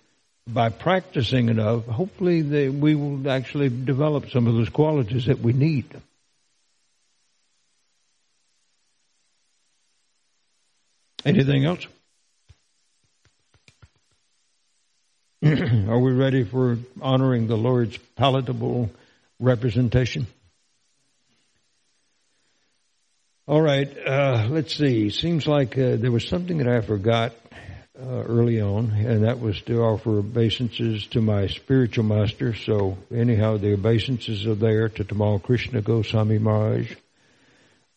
[0.47, 5.53] by practicing enough, hopefully they, we will actually develop some of those qualities that we
[5.53, 5.87] need.
[11.25, 11.87] Anything else?
[15.45, 18.91] Are we ready for honoring the Lord's palatable
[19.41, 20.27] representation?
[23.47, 25.11] All right, uh, let's see.
[25.11, 27.33] Seems like uh, there was something that I forgot
[27.99, 32.55] uh, early on, and that was to offer obeisances to my spiritual master.
[32.55, 36.95] So, anyhow, the obeisances are there to Tamal Krishna Goswami Maharaj.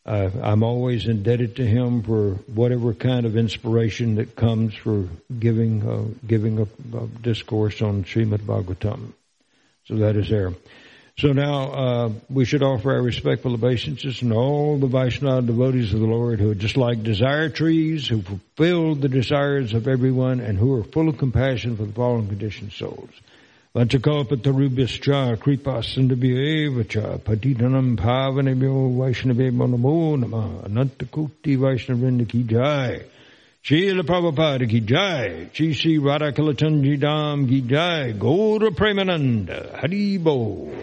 [0.08, 5.86] Uh, I'm always indebted to him for whatever kind of inspiration that comes for giving
[5.86, 9.12] uh, giving a, a discourse on Srimad Bhagavatam.
[9.86, 10.54] So that is there.
[11.20, 16.00] So now uh, we should offer our respectful obeisances and all the Vaishnava devotees of
[16.00, 20.58] the Lord who are just like desire trees, who fulfill the desires of everyone, and
[20.58, 23.10] who are full of compassion for the fallen conditioned souls.
[23.78, 33.06] Vanchakalpatarubhyascha kripasindabhyevacha patitanam pavanebhyo vaishnavebhyo namo namah anantakukti vaishnavrinda ki jai.
[33.64, 35.49] Srila Prabhupada ki jai.
[35.54, 38.14] Shri Sri Radhakalachandji Dham ki jai.
[38.14, 39.80] Gaura Premananda.
[39.80, 40.74] Haribo.